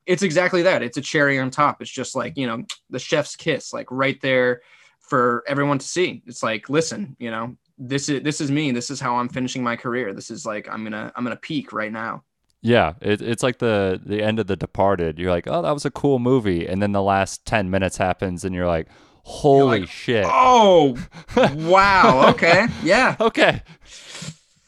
[0.07, 0.83] it's exactly that.
[0.83, 1.81] It's a cherry on top.
[1.81, 4.63] It's just like you know the chef's kiss like right there
[5.01, 6.23] for everyone to see.
[6.27, 8.71] It's like listen you know this is this is me.
[8.71, 10.13] This is how i'm finishing my career.
[10.13, 12.23] This is like i'm gonna i'm gonna peak right now
[12.67, 15.19] Yeah, it, it's like the the end of The Departed.
[15.19, 18.43] You're like, oh, that was a cool movie, and then the last ten minutes happens,
[18.43, 18.89] and you're like,
[19.23, 20.25] holy like, shit.
[20.27, 20.97] oh
[21.37, 23.63] wow okay yeah Okay.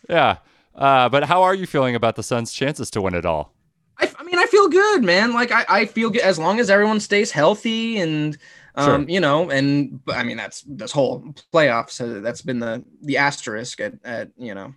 [0.09, 0.39] Yeah.
[0.75, 3.55] Uh, but how are you feeling about the Suns' chances to win it all?
[3.99, 5.33] I, I mean, I feel good, man.
[5.33, 8.37] Like I, I feel good as long as everyone stays healthy and,
[8.75, 9.09] um, Sure.
[9.09, 11.99] you know, and I mean that's this whole playoffs.
[11.99, 14.75] Uh, that's been the the asterisk at, at you know,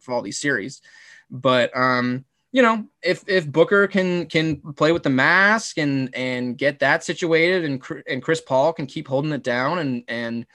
[0.00, 0.82] for all these series.
[1.30, 2.24] But um,
[2.56, 7.04] you know, if if Booker can can play with the mask and and get that
[7.04, 10.46] situated, and and Chris Paul can keep holding it down, and and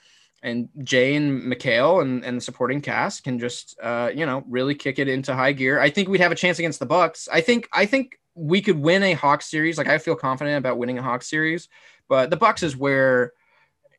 [0.41, 4.73] and Jae and Mikal and, and the supporting cast can just uh, you know really
[4.73, 5.79] kick it into high gear.
[5.79, 7.29] I think we'd have a chance against the Bucks.
[7.31, 9.77] I think I think we could win a Hawks series.
[9.77, 11.69] Like I feel confident about winning a Hawks series,
[12.09, 13.33] but the Bucks is where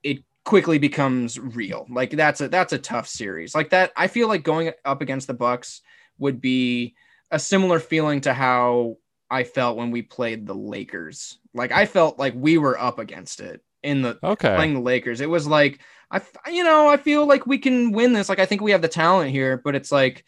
[0.03, 1.87] it quickly becomes real.
[1.89, 3.55] Like that's a that's a tough series.
[3.55, 5.83] Like that I feel like going up against the Bucks
[6.19, 6.97] would be
[7.33, 8.99] a similar feeling to how
[9.31, 11.39] I felt when we played the Lakers.
[11.55, 14.55] Like I felt like we were up against it in the Okay.
[14.55, 15.21] playing the Lakers.
[15.21, 15.81] It was like
[16.11, 18.29] I you know, I feel like we can win this.
[18.29, 20.25] Like I think we have the talent here, but it's like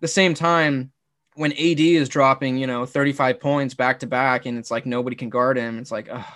[0.00, 0.92] the same time
[1.34, 5.16] when AD is dropping, you know, 35 points back to back, and it's like nobody
[5.16, 5.78] can guard him.
[5.78, 6.26] It's like, oh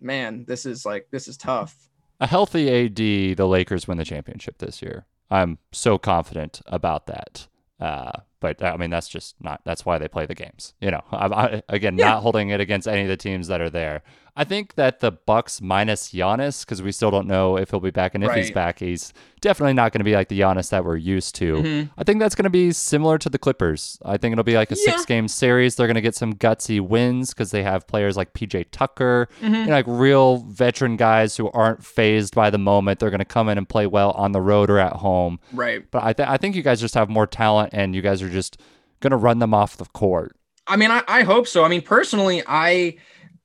[0.00, 1.76] man, this is like this is tough.
[2.20, 5.06] A healthy AD, the Lakers win the championship this year.
[5.30, 7.46] I'm so confident about that.
[7.80, 9.60] Uh, but I mean, that's just not.
[9.64, 10.74] That's why they play the games.
[10.80, 12.10] You know, I, I, again, Yeah.
[12.10, 14.02] not holding it against any of the teams that are there.
[14.36, 17.90] I think that the Bucks minus Giannis, because we still don't know if he'll be
[17.90, 20.84] back, and if he's back, he's definitely not going to be like the Giannis that
[20.84, 21.54] we're used to.
[21.56, 21.90] Mhm.
[21.98, 23.98] I think that's going to be similar to the Clippers.
[24.04, 24.92] I think it'll be like a Yeah.
[24.92, 25.76] six game series.
[25.76, 29.54] They're going to get some gutsy wins because they have players like PJ Tucker, Mm-hmm.
[29.54, 33.00] you know, like real veteran guys who aren't phased by the moment.
[33.00, 35.40] They're going to come in and play well on the road or at home.
[35.52, 35.90] Right.
[35.90, 38.28] But I, th- I think you guys just have more talent and you guys are
[38.30, 38.60] just
[39.00, 40.36] going to run them off the court.
[40.66, 41.64] I mean, I, I hope so.
[41.64, 42.96] I mean, personally, I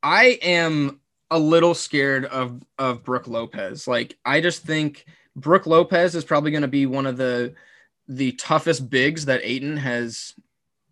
[0.05, 0.99] I am
[1.31, 3.87] a little scared of of Brook Lopez.
[3.87, 7.55] Like, I just think Brook Lopez is probably going to be one of the
[8.07, 10.35] the toughest bigs that Ayton has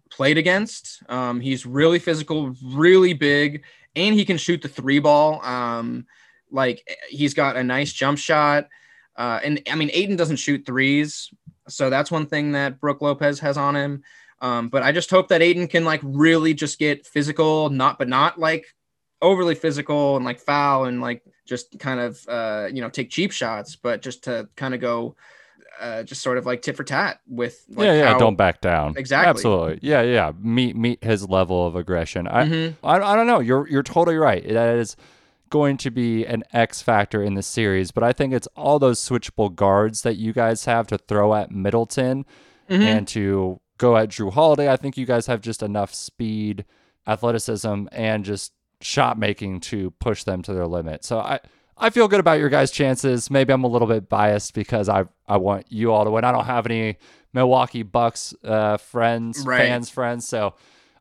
[0.09, 1.03] played against.
[1.09, 3.63] Um, he's really physical, really big,
[3.95, 5.45] and he can shoot the three ball.
[5.45, 6.07] Um,
[6.49, 8.67] like he's got a nice jump shot.
[9.15, 11.31] Uh, and I mean, Ayton doesn't shoot threes,
[11.67, 14.03] so that's one thing that Brook Lopez has on him.
[14.41, 18.07] Um, but I just hope that Ayton can like really just get physical, not but
[18.07, 18.73] not like
[19.23, 23.31] overly physical and like foul and like just kind of uh, you know take cheap
[23.31, 25.15] shots, but just to kind of go
[25.81, 28.11] uh, just sort of like tit for tat with like yeah, yeah.
[28.13, 28.93] how- don't back down.
[28.95, 29.29] Exactly.
[29.29, 29.79] Absolutely.
[29.81, 30.31] Yeah, yeah.
[30.39, 32.27] Meet meet his level of aggression.
[32.27, 32.75] I, Mhm.
[32.83, 33.39] I, I don't know.
[33.39, 34.47] You're you're totally right.
[34.47, 34.95] That is
[35.49, 38.99] going to be an X factor in the series, but I think it's all those
[38.99, 42.25] switchable guards that you guys have to throw at Middleton
[42.69, 42.81] Mhm.
[42.81, 44.71] and to go at Jrue Holiday.
[44.71, 46.65] I think you guys have just enough speed
[47.07, 48.53] athleticism and just
[48.83, 51.03] shot making to push them to their limit.
[51.03, 51.39] So I
[51.77, 53.31] I feel good about your guys' chances.
[53.31, 56.23] Maybe I'm a little bit biased because I I want you all to win.
[56.23, 56.97] I don't have any
[57.33, 59.57] Milwaukee Bucks uh, friends, Right.
[59.57, 60.27] fans, friends.
[60.27, 60.53] So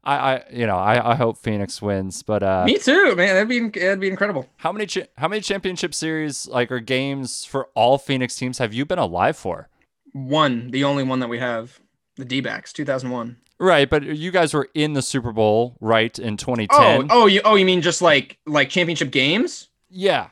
[0.04, 2.22] I, I you know I, I hope Phoenix wins.
[2.22, 3.34] But uh, Me too, man.
[3.34, 4.48] That'd be that'd be incredible.
[4.56, 8.72] how many cha- how many championship series like or games for all Phoenix teams have
[8.72, 9.68] you been alive for?
[10.12, 11.80] One, the only one that we have,
[12.16, 13.36] the D-backs, 2001.
[13.62, 16.68] Right, but you guys were in the Super Bowl right in 2010.
[16.78, 19.68] Oh, oh, you oh you mean just like like championship games?
[19.88, 20.30] yeah.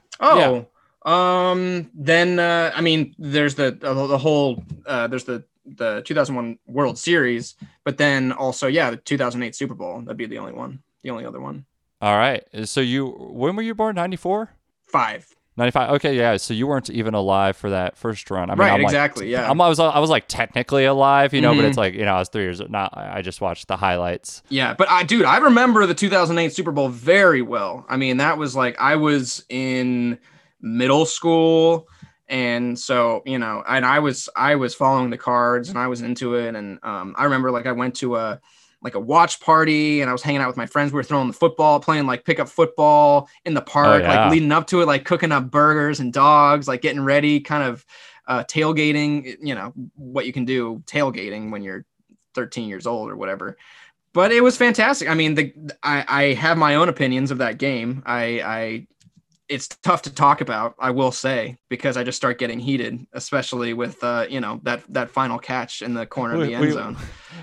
[1.04, 6.02] Oh, um, then uh, I mean, there's the the, the whole uh, there's the the
[6.04, 7.54] 2001 World Series,
[7.84, 10.00] but then also yeah, the 2008 Super Bowl.
[10.00, 11.64] That'd be the only one, the only other one.
[12.00, 12.42] All right.
[12.64, 13.94] So you when were you born?
[13.94, 14.50] 94?
[14.86, 15.36] Five.
[15.60, 15.90] 95.
[15.96, 16.36] Okay, yeah.
[16.36, 18.50] So you weren't even alive for that first run.
[18.50, 19.30] I mean, right, I'm like, exactly.
[19.30, 19.48] yeah.
[19.48, 21.68] I'm, I was I was like technically alive, you know, but Mhm.
[21.68, 22.60] it's like you know I was three years.
[22.68, 24.42] Not I I just watched the highlights.
[24.48, 27.86] Yeah, but I, dude, I remember the 2008 Super Bowl very well.
[27.88, 30.18] I mean, that was like I was in
[30.60, 31.88] middle school,
[32.28, 36.00] and so you know, and I was I was following the cards, and I was
[36.00, 38.40] into it, and um, I remember like I went to a
[38.82, 40.92] like a watch party, and I was hanging out with my friends.
[40.92, 44.22] We were throwing the football, playing like pickup football in the park, yeah.
[44.24, 47.62] like leading up to it, like cooking up burgers and dogs, like getting ready, kind
[47.62, 47.84] of
[48.26, 49.36] uh, tailgating.
[49.40, 51.84] You know what you can do tailgating when you're
[52.34, 53.56] 13 years old or whatever
[54.12, 55.08] but it was fantastic.
[55.08, 58.02] I mean, the I, I have my own opinions of that game.
[58.06, 58.86] I I
[59.50, 63.74] it's tough to talk about, I will say, because I just start getting heated, especially
[63.74, 66.70] with uh, you know, that that final catch in the corner of the end we-
[66.72, 66.96] zone.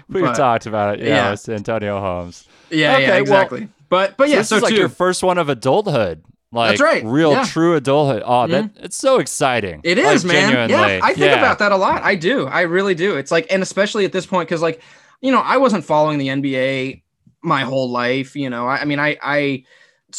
[0.09, 1.01] We But- talked about it.
[1.05, 1.33] Yeah, yeah.
[1.33, 2.47] it's Antonio Holmes.
[2.69, 3.69] Yeah, Okay, yeah, well, exactly.
[3.89, 4.79] but but yeah, so is like too.
[4.79, 6.23] your first one of adulthood.
[6.51, 7.43] Like That's right, real yeah.
[7.45, 8.23] true adulthood.
[8.25, 9.81] Oh, that it's so exciting.
[9.83, 10.51] It is, Like, man.
[10.53, 10.95] Genuinely.
[10.95, 11.37] Yeah, I think Yeah.
[11.39, 12.03] about that a lot.
[12.03, 12.47] I do.
[12.47, 13.17] I really do.
[13.17, 14.81] It's like, and especially at this point, because like,
[15.19, 17.03] you know, I wasn't following the NBA
[17.43, 18.33] my whole life.
[18.35, 19.63] You know, I, I mean, I, I,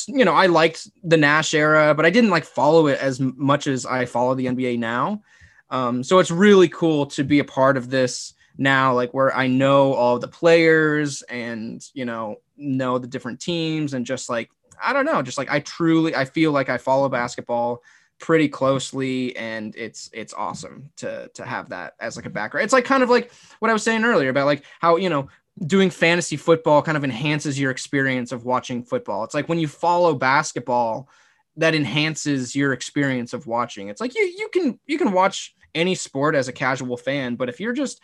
[0.07, 3.67] you know, I liked the Nash era, but I didn't like follow it as much
[3.67, 5.23] as I follow the NBA now.
[5.71, 9.47] Um, so it's really cool to be a part of this now, like where I
[9.47, 14.51] know all the players and you know know the different teams and just like
[14.83, 17.83] I don't know, just like I truly I feel like I follow basketball
[18.19, 22.65] pretty closely and it's it's awesome to to have that as like a background.
[22.65, 23.31] It's like kind of like
[23.61, 25.29] what I was saying earlier about like how you know
[25.67, 29.25] doing fantasy football kind of enhances your experience of watching football.
[29.25, 31.09] It's like when you follow basketball
[31.57, 33.89] that enhances your experience of watching.
[33.89, 37.49] It's like you you can you can watch any sport as a casual fan, but
[37.49, 38.01] if you're just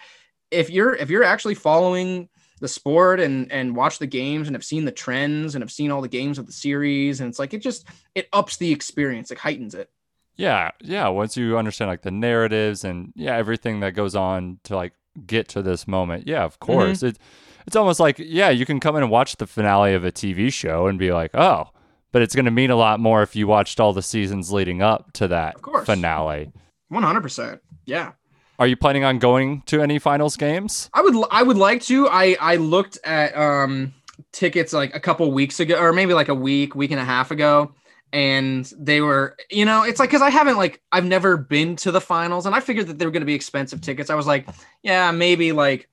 [0.50, 2.28] if you're if you're actually following
[2.60, 5.90] the sport and and watch the games and have seen the trends and have seen
[5.90, 9.30] all the games of the series and it's like it just it ups the experience,
[9.30, 9.90] it heightens it.
[10.36, 11.06] Yeah, yeah.
[11.08, 14.92] Once you understand like the narratives and yeah, everything that goes on to like
[15.26, 16.26] get to this moment.
[16.26, 16.98] Yeah, of course.
[16.98, 17.06] Mm-hmm.
[17.08, 17.18] It
[17.66, 20.52] it's almost like yeah, you can come in and watch the finale of a TV
[20.52, 21.70] show and be like, oh,
[22.12, 24.82] but it's going to mean a lot more if you watched all the seasons leading
[24.82, 25.86] up to that Of course.
[25.86, 26.52] finale.
[26.92, 27.60] 100%.
[27.86, 28.12] Yeah.
[28.58, 30.88] Are you planning on going to any finals games?
[30.94, 32.08] I would I would like to.
[32.08, 33.94] I I looked at um
[34.30, 37.30] tickets like a couple weeks ago or maybe like a week, week and a half
[37.32, 37.72] ago
[38.14, 41.90] and they were you know, it's like cuz I haven't like I've never been to
[41.90, 44.08] the finals and I figured that they were going to be expensive tickets.
[44.08, 44.48] I was like,
[44.82, 45.88] yeah, maybe like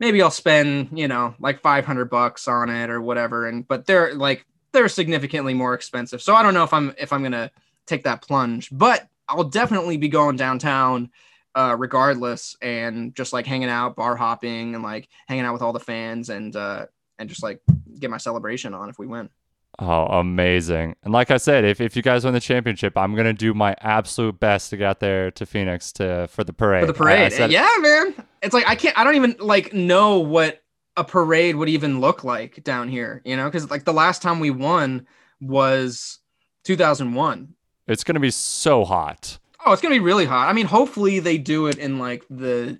[0.00, 4.14] maybe I'll spend, you know, like 500 bucks on it or whatever and but they're
[4.14, 6.22] like they're significantly more expensive.
[6.22, 7.50] So I don't know if I'm if I'm going to
[7.86, 11.10] take that plunge, but I'll definitely be going downtown
[11.54, 15.72] uh, regardless, and just like hanging out, bar hopping, and like hanging out with all
[15.72, 16.86] the fans, and uh,
[17.18, 17.60] and just like
[17.98, 19.30] get my celebration on if we win.
[19.78, 20.94] Oh, amazing.
[21.02, 23.54] And like I said, if, if you guys win the championship, I'm going to do
[23.54, 26.86] my absolute best to get out there to Phoenix to for the parade.
[26.86, 28.14] For the I- I parade, said- yeah, man.
[28.42, 30.62] It's like I can't, I don't even like know what
[30.96, 34.38] a parade would even look like down here, you know, because like the last time
[34.38, 35.06] we won
[35.40, 36.20] was
[36.64, 37.52] 2001.
[37.88, 39.38] It's going to be so hot.
[39.66, 40.46] Oh, it's gonna be really hot.
[40.50, 42.78] I mean, hopefully they do it in like the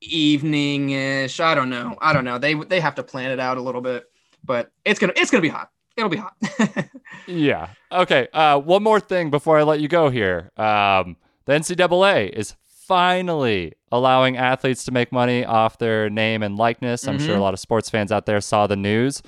[0.00, 1.40] evening ish.
[1.40, 1.96] I don't know.
[2.00, 2.38] I don't know.
[2.38, 4.04] They they have to plan it out a little bit,
[4.44, 5.70] but it's gonna it's gonna be hot.
[6.00, 6.34] It'll be hot.
[7.26, 7.68] Yeah.
[7.92, 8.26] Okay.
[8.32, 10.50] Uh, one more thing before I let you go here.
[10.56, 17.06] Um, the NCAA is finally allowing athletes to make money off their name and likeness.
[17.06, 19.22] I'm sure a lot of sports fans out there saw the news.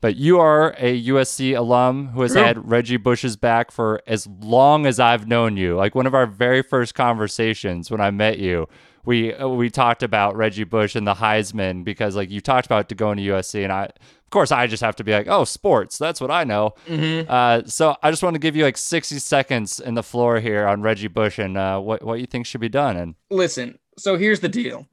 [0.00, 2.42] But you are a USC alum who has True.
[2.42, 5.74] had Reggie Bush's back for as long as I've known you.
[5.74, 8.68] Like one of our very first conversations when I met you,
[9.04, 12.88] we uh, we talked about Reggie Bush and the Heisman because like you talked about
[12.88, 15.44] to go into USC, and I, of course, I just have to be like, oh,
[15.44, 16.74] sports, that's what I know.
[16.86, 17.30] mm-hmm.
[17.30, 20.66] Uh, so I just want to give you like 60 seconds in the floor here
[20.66, 22.96] on Reggie Bush and uh, what what you think should be done.
[22.96, 24.86] And Listen, so here's the deal.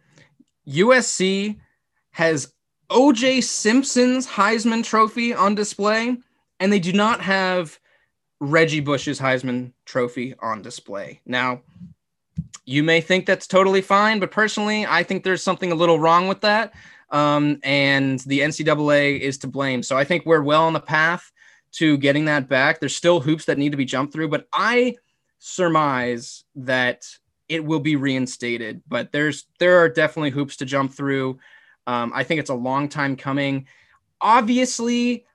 [0.68, 1.58] USC
[2.12, 2.54] has
[2.90, 6.18] OJ Simpson's Heisman Trophy on display,
[6.60, 7.80] and they do not have
[8.40, 11.22] Reggie Bush's Heisman Trophy on display.
[11.26, 11.62] Now,
[12.66, 16.28] you may think that's totally fine, but personally, I think there's something a little wrong
[16.28, 16.74] with that.
[17.12, 19.84] Um, and the NCAA is to blame.
[19.84, 21.32] So I think we're well on the path
[21.74, 22.80] to getting that back.
[22.80, 24.96] There's still hoops that need to be jumped through, but I
[25.40, 27.06] surmise that
[27.48, 28.82] it will be reinstated.
[28.88, 31.40] But there's there are definitely hoops to jump through.
[31.86, 33.68] Um, I think it's a long time coming.
[34.20, 35.26] Obviously,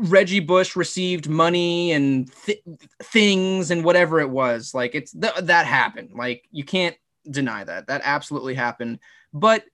[0.00, 2.62] Reggie Bush received money and th-
[3.02, 4.74] things and whatever it was.
[4.74, 6.12] Like it's th- that happened.
[6.14, 6.96] Like you can't
[7.30, 7.86] deny that.
[7.88, 9.00] That absolutely happened.
[9.32, 9.64] But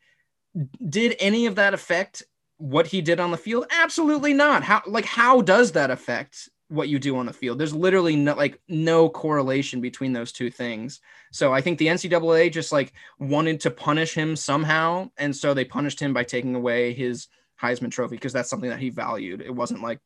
[0.89, 2.22] did any of that affect
[2.59, 3.66] what he did on the field?
[3.70, 4.62] Absolutely not.
[4.62, 7.59] How like how does that affect what you do on the field?
[7.59, 11.01] There's literally no like no correlation between those two things.
[11.31, 15.64] So I think the NCAA just like wanted to punish him somehow, and so they
[15.64, 17.29] punished him by taking away his
[17.62, 19.41] Heisman Trophy because that's something that he valued.
[19.41, 20.01] It wasn't like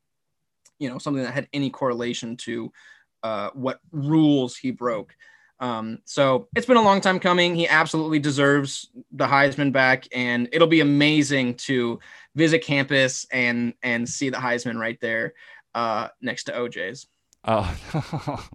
[0.80, 2.72] you know something that had any correlation to
[3.22, 5.14] uh, what rules he broke.
[5.60, 7.54] Um, so it's been a long time coming.
[7.54, 12.00] He absolutely deserves the Heisman back, and it'll be amazing to
[12.34, 15.34] visit campus and and see the Heisman right there
[15.74, 17.06] uh, next to OJ's.
[17.44, 18.48] Oh,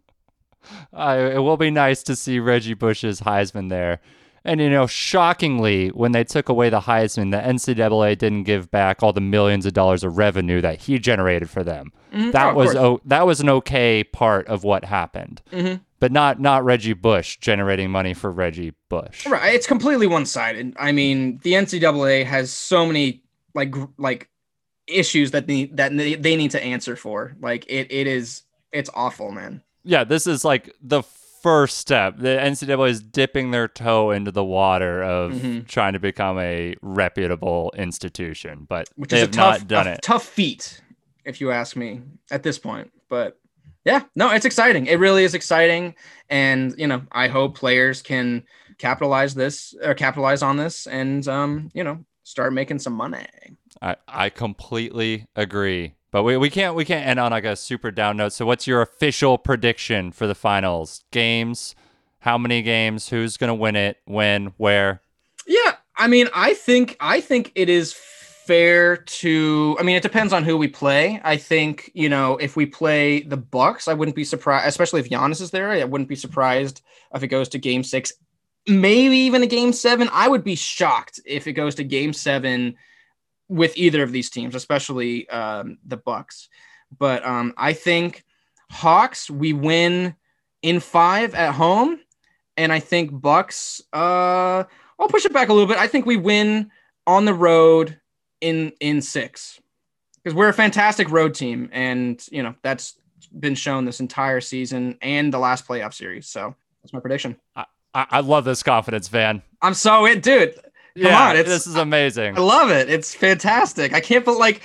[0.94, 4.02] uh, it will be nice to see Reggie Bush's Heisman there.
[4.46, 9.02] And you know, shockingly, when they took away the Heisman, the NCAA didn't give back
[9.02, 11.92] all the millions of dollars of revenue that he generated for them.
[12.14, 12.32] Mm-hmm.
[12.32, 15.82] That oh, was o- that was an okay part of what happened, mm-hmm.
[16.00, 19.26] but not not Reggie Bush generating money for Reggie Bush.
[19.26, 20.76] Right, it's completely one sided.
[20.80, 23.24] I mean, the NCAA has so many
[23.56, 24.30] like like
[24.86, 27.36] issues that need that they need to answer for.
[27.42, 29.64] Like it it is it's awful, man.
[29.84, 31.02] Yeah, this is like the
[31.46, 32.18] first step.
[32.18, 35.66] The NCAA is dipping their toe into the water of mm-hmm.
[35.66, 40.00] trying to become a reputable institution, but Which they have tough, not done it.
[40.02, 40.82] Tough feat,
[41.24, 42.92] if you ask me, at this point.
[43.10, 43.38] But
[43.86, 44.88] yeah, no, it's exciting.
[44.88, 45.94] It really is exciting,
[46.32, 48.44] and you know, I hope players can
[48.80, 53.28] capitalize this or capitalize on this, and um, you know, start making some money.
[53.84, 55.94] I I completely agree.
[56.16, 58.32] But we, we can't we can't end on like a super down note.
[58.32, 61.04] So what's your official prediction for the finals?
[61.12, 61.76] Games?
[62.20, 63.10] How many games?
[63.10, 63.98] Who's gonna win it?
[64.06, 64.54] When?
[64.56, 65.02] Where?
[65.46, 70.32] Yeah, I mean, I think I think it is fair to I mean, it depends
[70.32, 71.20] on who we play.
[71.22, 75.10] I think, you know, if we play the Bucks, I wouldn't be surprised, especially if
[75.10, 75.70] Giannis is there.
[75.70, 76.82] I wouldn't be surprised
[77.14, 78.14] if it goes to game six,
[78.70, 80.08] maybe even a game seven.
[80.14, 82.78] I would be shocked if it goes to game seven
[83.48, 86.50] with either of these teams, especially um, the Bucks.
[86.98, 88.24] But um, I think
[88.70, 90.16] Hawks we win
[90.62, 92.00] in five at home,
[92.58, 93.82] and I think Bucks.
[93.94, 94.64] Uh,
[94.98, 95.78] I'll push it back a little bit.
[95.78, 96.72] I think we win
[97.06, 98.00] on the road
[98.42, 99.60] in in six
[100.24, 102.98] because we're a fantastic road team, and you know that's
[103.40, 106.28] been shown this entire season and the last playoff series.
[106.28, 107.36] So that's my prediction.
[107.56, 109.42] I, I love this confidence, Van.
[109.62, 110.56] I'm so it, dude.
[110.96, 112.38] Come yeah, on, this is amazing.
[112.38, 112.90] I love it.
[112.90, 113.94] It's fantastic.
[113.94, 114.62] I can't but like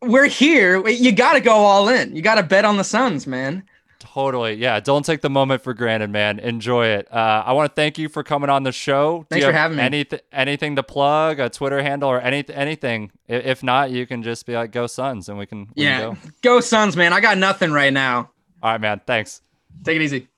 [0.00, 0.86] we're here.
[0.88, 2.14] You got to go all in.
[2.14, 3.64] You got to bet on the Suns, man.
[3.98, 4.54] Totally.
[4.54, 4.78] Yeah.
[4.80, 6.38] Don't take the moment for granted, man.
[6.38, 7.12] Enjoy it.
[7.12, 9.26] Uh, I want to thank you for coming on the show.
[9.30, 9.82] Thanks for having me.
[9.82, 13.12] Anything, anything to plug, a Twitter handle or any, anything.
[13.28, 16.14] If not, you can just be like, go Suns and we can, we yeah, can
[16.14, 16.30] go.
[16.42, 17.12] go Suns, man.
[17.12, 18.30] I got nothing right now.
[18.62, 19.00] All right, man.
[19.06, 19.40] Thanks.
[19.84, 20.28] Take it easy.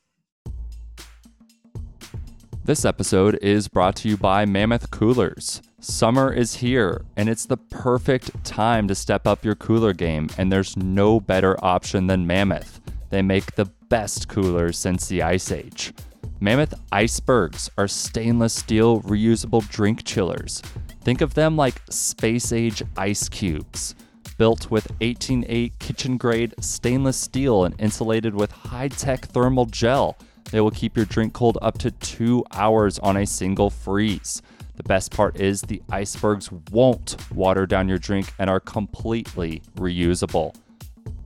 [2.66, 5.60] This episode is brought to you by Mammoth Coolers.
[5.80, 10.50] Summer is here, and it's the perfect time to step up your cooler game, and
[10.50, 12.80] there's no better option than Mammoth.
[13.10, 15.92] They make the best coolers since the Ice Age.
[16.40, 20.62] Mammoth Icebergs are stainless steel reusable drink chillers.
[21.02, 23.94] Think of them like space age ice cubes.
[24.38, 30.16] Built with 18A kitchen grade stainless steel and insulated with high tech thermal gel
[30.50, 34.42] they will keep your drink cold up to two hours on a single freeze.
[34.76, 40.54] The best part is the icebergs won't water down your drink and are completely reusable.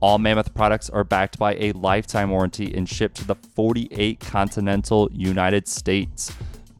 [0.01, 5.09] All Mammoth products are backed by a lifetime warranty and shipped to the 48 continental
[5.11, 6.31] United States.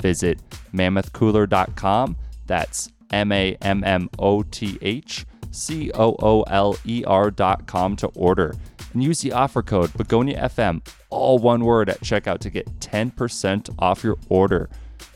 [0.01, 0.39] Visit
[0.73, 2.15] mammothcooler.com.
[2.45, 8.07] That's M A M M O T H C O O L E R.com to
[8.07, 8.55] order
[8.93, 14.03] and use the offer code BEGONIAFM, all one word at checkout to get 10% off
[14.03, 14.69] your order.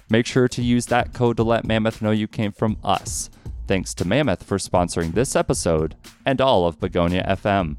[0.09, 3.29] Make sure to use that code to let Mammoth know you came from us.
[3.67, 5.95] Thanks to Mammoth for sponsoring this episode
[6.25, 7.77] and all of Begonia FM.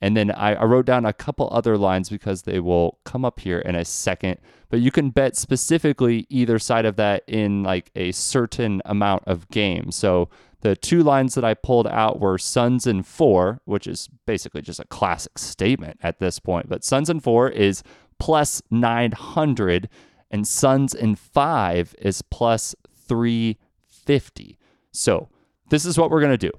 [0.00, 3.38] And then I, I, wrote down a couple other lines because they will come up
[3.38, 4.38] here in a second.
[4.68, 9.48] But you can bet specifically either side of that in like a certain amount of
[9.48, 9.94] games.
[9.94, 10.28] So
[10.62, 14.80] the two lines that I pulled out were Suns and four, which is basically just
[14.80, 16.68] a classic statement at this point.
[16.68, 17.82] But Suns and four is
[18.18, 19.88] plus 900,
[20.30, 22.74] and Suns in five is plus
[23.06, 24.58] 350.
[24.92, 25.28] So
[25.70, 26.52] this is what we're going to do.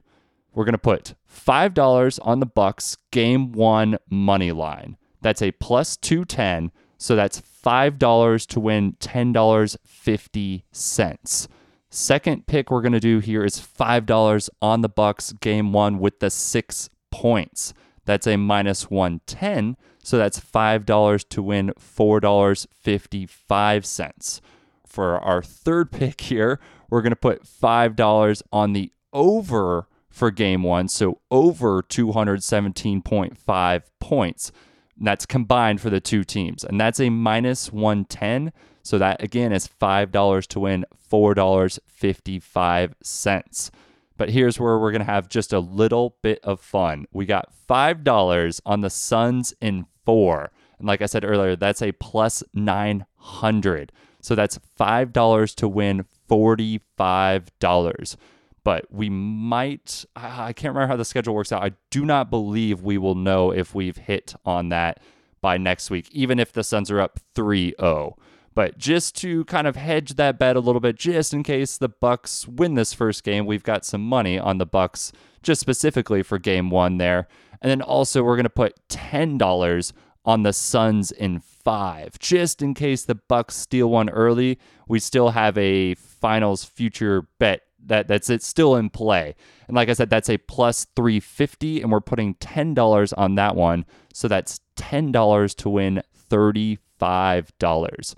[0.54, 4.98] We're going to put $5 on the Bucks game one money line.
[5.22, 6.72] That's a plus 210.
[6.98, 11.48] So that's $5 to win $10.50.
[11.90, 16.20] Second pick we're going to do here is $5 on the Bucks game 1 with
[16.20, 17.74] the 6 points.
[18.06, 19.76] That's a minus 110.
[20.06, 24.42] So that's $5 to win $4.55.
[24.86, 26.60] For our third pick here,
[26.92, 30.90] we're going to put $5 on the over for game one.
[30.90, 34.52] So over 217.5 points.
[34.96, 36.64] And that's combined for the two teams.
[36.64, 38.54] And that's a minus 110.
[38.84, 43.72] So that again is $5 to win $4.55.
[44.18, 47.08] But here's where we're going to have just a little bit of fun.
[47.12, 50.52] We got $5 on the Suns in four.
[50.80, 53.92] And like I said earlier, that's a plus 900.
[54.22, 58.16] So that's $5 to win $45.
[58.64, 61.64] But we might, I can't remember how the schedule works out.
[61.64, 65.00] I do not believe we will know if we've hit on that
[65.42, 68.18] by next week, even if the Suns are up 3 0.
[68.56, 71.90] But just to kind of hedge that bet a little bit, just in case the
[71.90, 75.12] Bucks win this first game, we've got some money on the Bucks
[75.44, 77.28] just specifically for game one there.
[77.66, 79.92] And then also we're gonna put ten dollars
[80.24, 84.60] on the Suns in five, just in case the Bucks steal one early.
[84.88, 89.34] We still have a finals future bet that that's it still in play.
[89.68, 93.86] And like I said, that's a plus 350, and we're putting $10 on that one.
[94.14, 98.16] So that's $10 to win $35.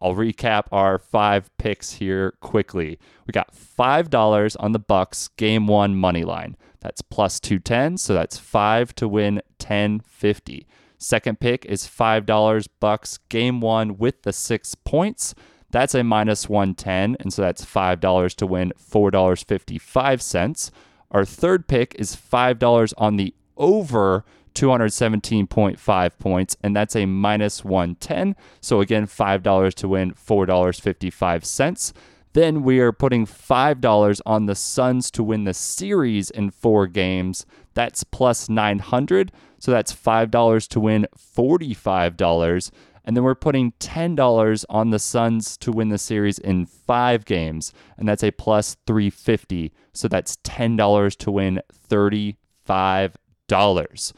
[0.00, 3.00] I'll recap our five picks here quickly.
[3.26, 6.56] We got $5 on the Bucks game 1 money line.
[6.84, 10.66] That's plus 210, so that's 5 to win 1050.
[10.98, 15.34] Second pick is $5 Bucks game 1 with the 6 points.
[15.70, 20.70] That's a minus 110, and so that's $5 to win $4.55.
[21.10, 24.24] Our third pick is $5 on the over
[24.54, 28.36] 217.5 points, and that's a minus 110.
[28.60, 31.92] So again, $5 to win $4.55.
[32.34, 37.46] Then we are putting $5 on the Suns to win the series in four games.
[37.74, 39.30] That's plus 900.
[39.58, 42.70] So that's $5 to win $45.
[43.04, 47.72] And then we're putting $10 on the Suns to win the series in five games.
[47.96, 49.72] And that's a plus 350.
[49.92, 54.12] So that's $10 to win $35.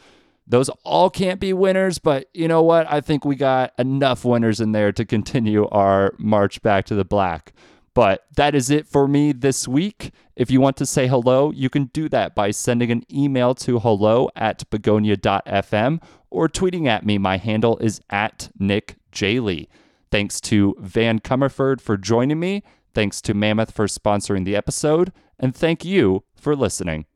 [0.49, 2.91] Those all can't be winners, but you know what?
[2.91, 7.05] I think we got enough winners in there to continue our march back to the
[7.05, 7.53] black.
[7.97, 10.13] But that is it for me this week.
[10.37, 13.79] If you want to say hello, you can do that by sending an email to
[13.79, 17.17] hello at begonia.fm or tweeting at me.
[17.17, 19.67] My handle is at Nic Jehle.
[20.11, 22.63] Thanks to Van Cummerford for joining me.
[22.93, 25.11] Thanks to Mammoth for sponsoring the episode.
[25.39, 27.07] And thank you for listening.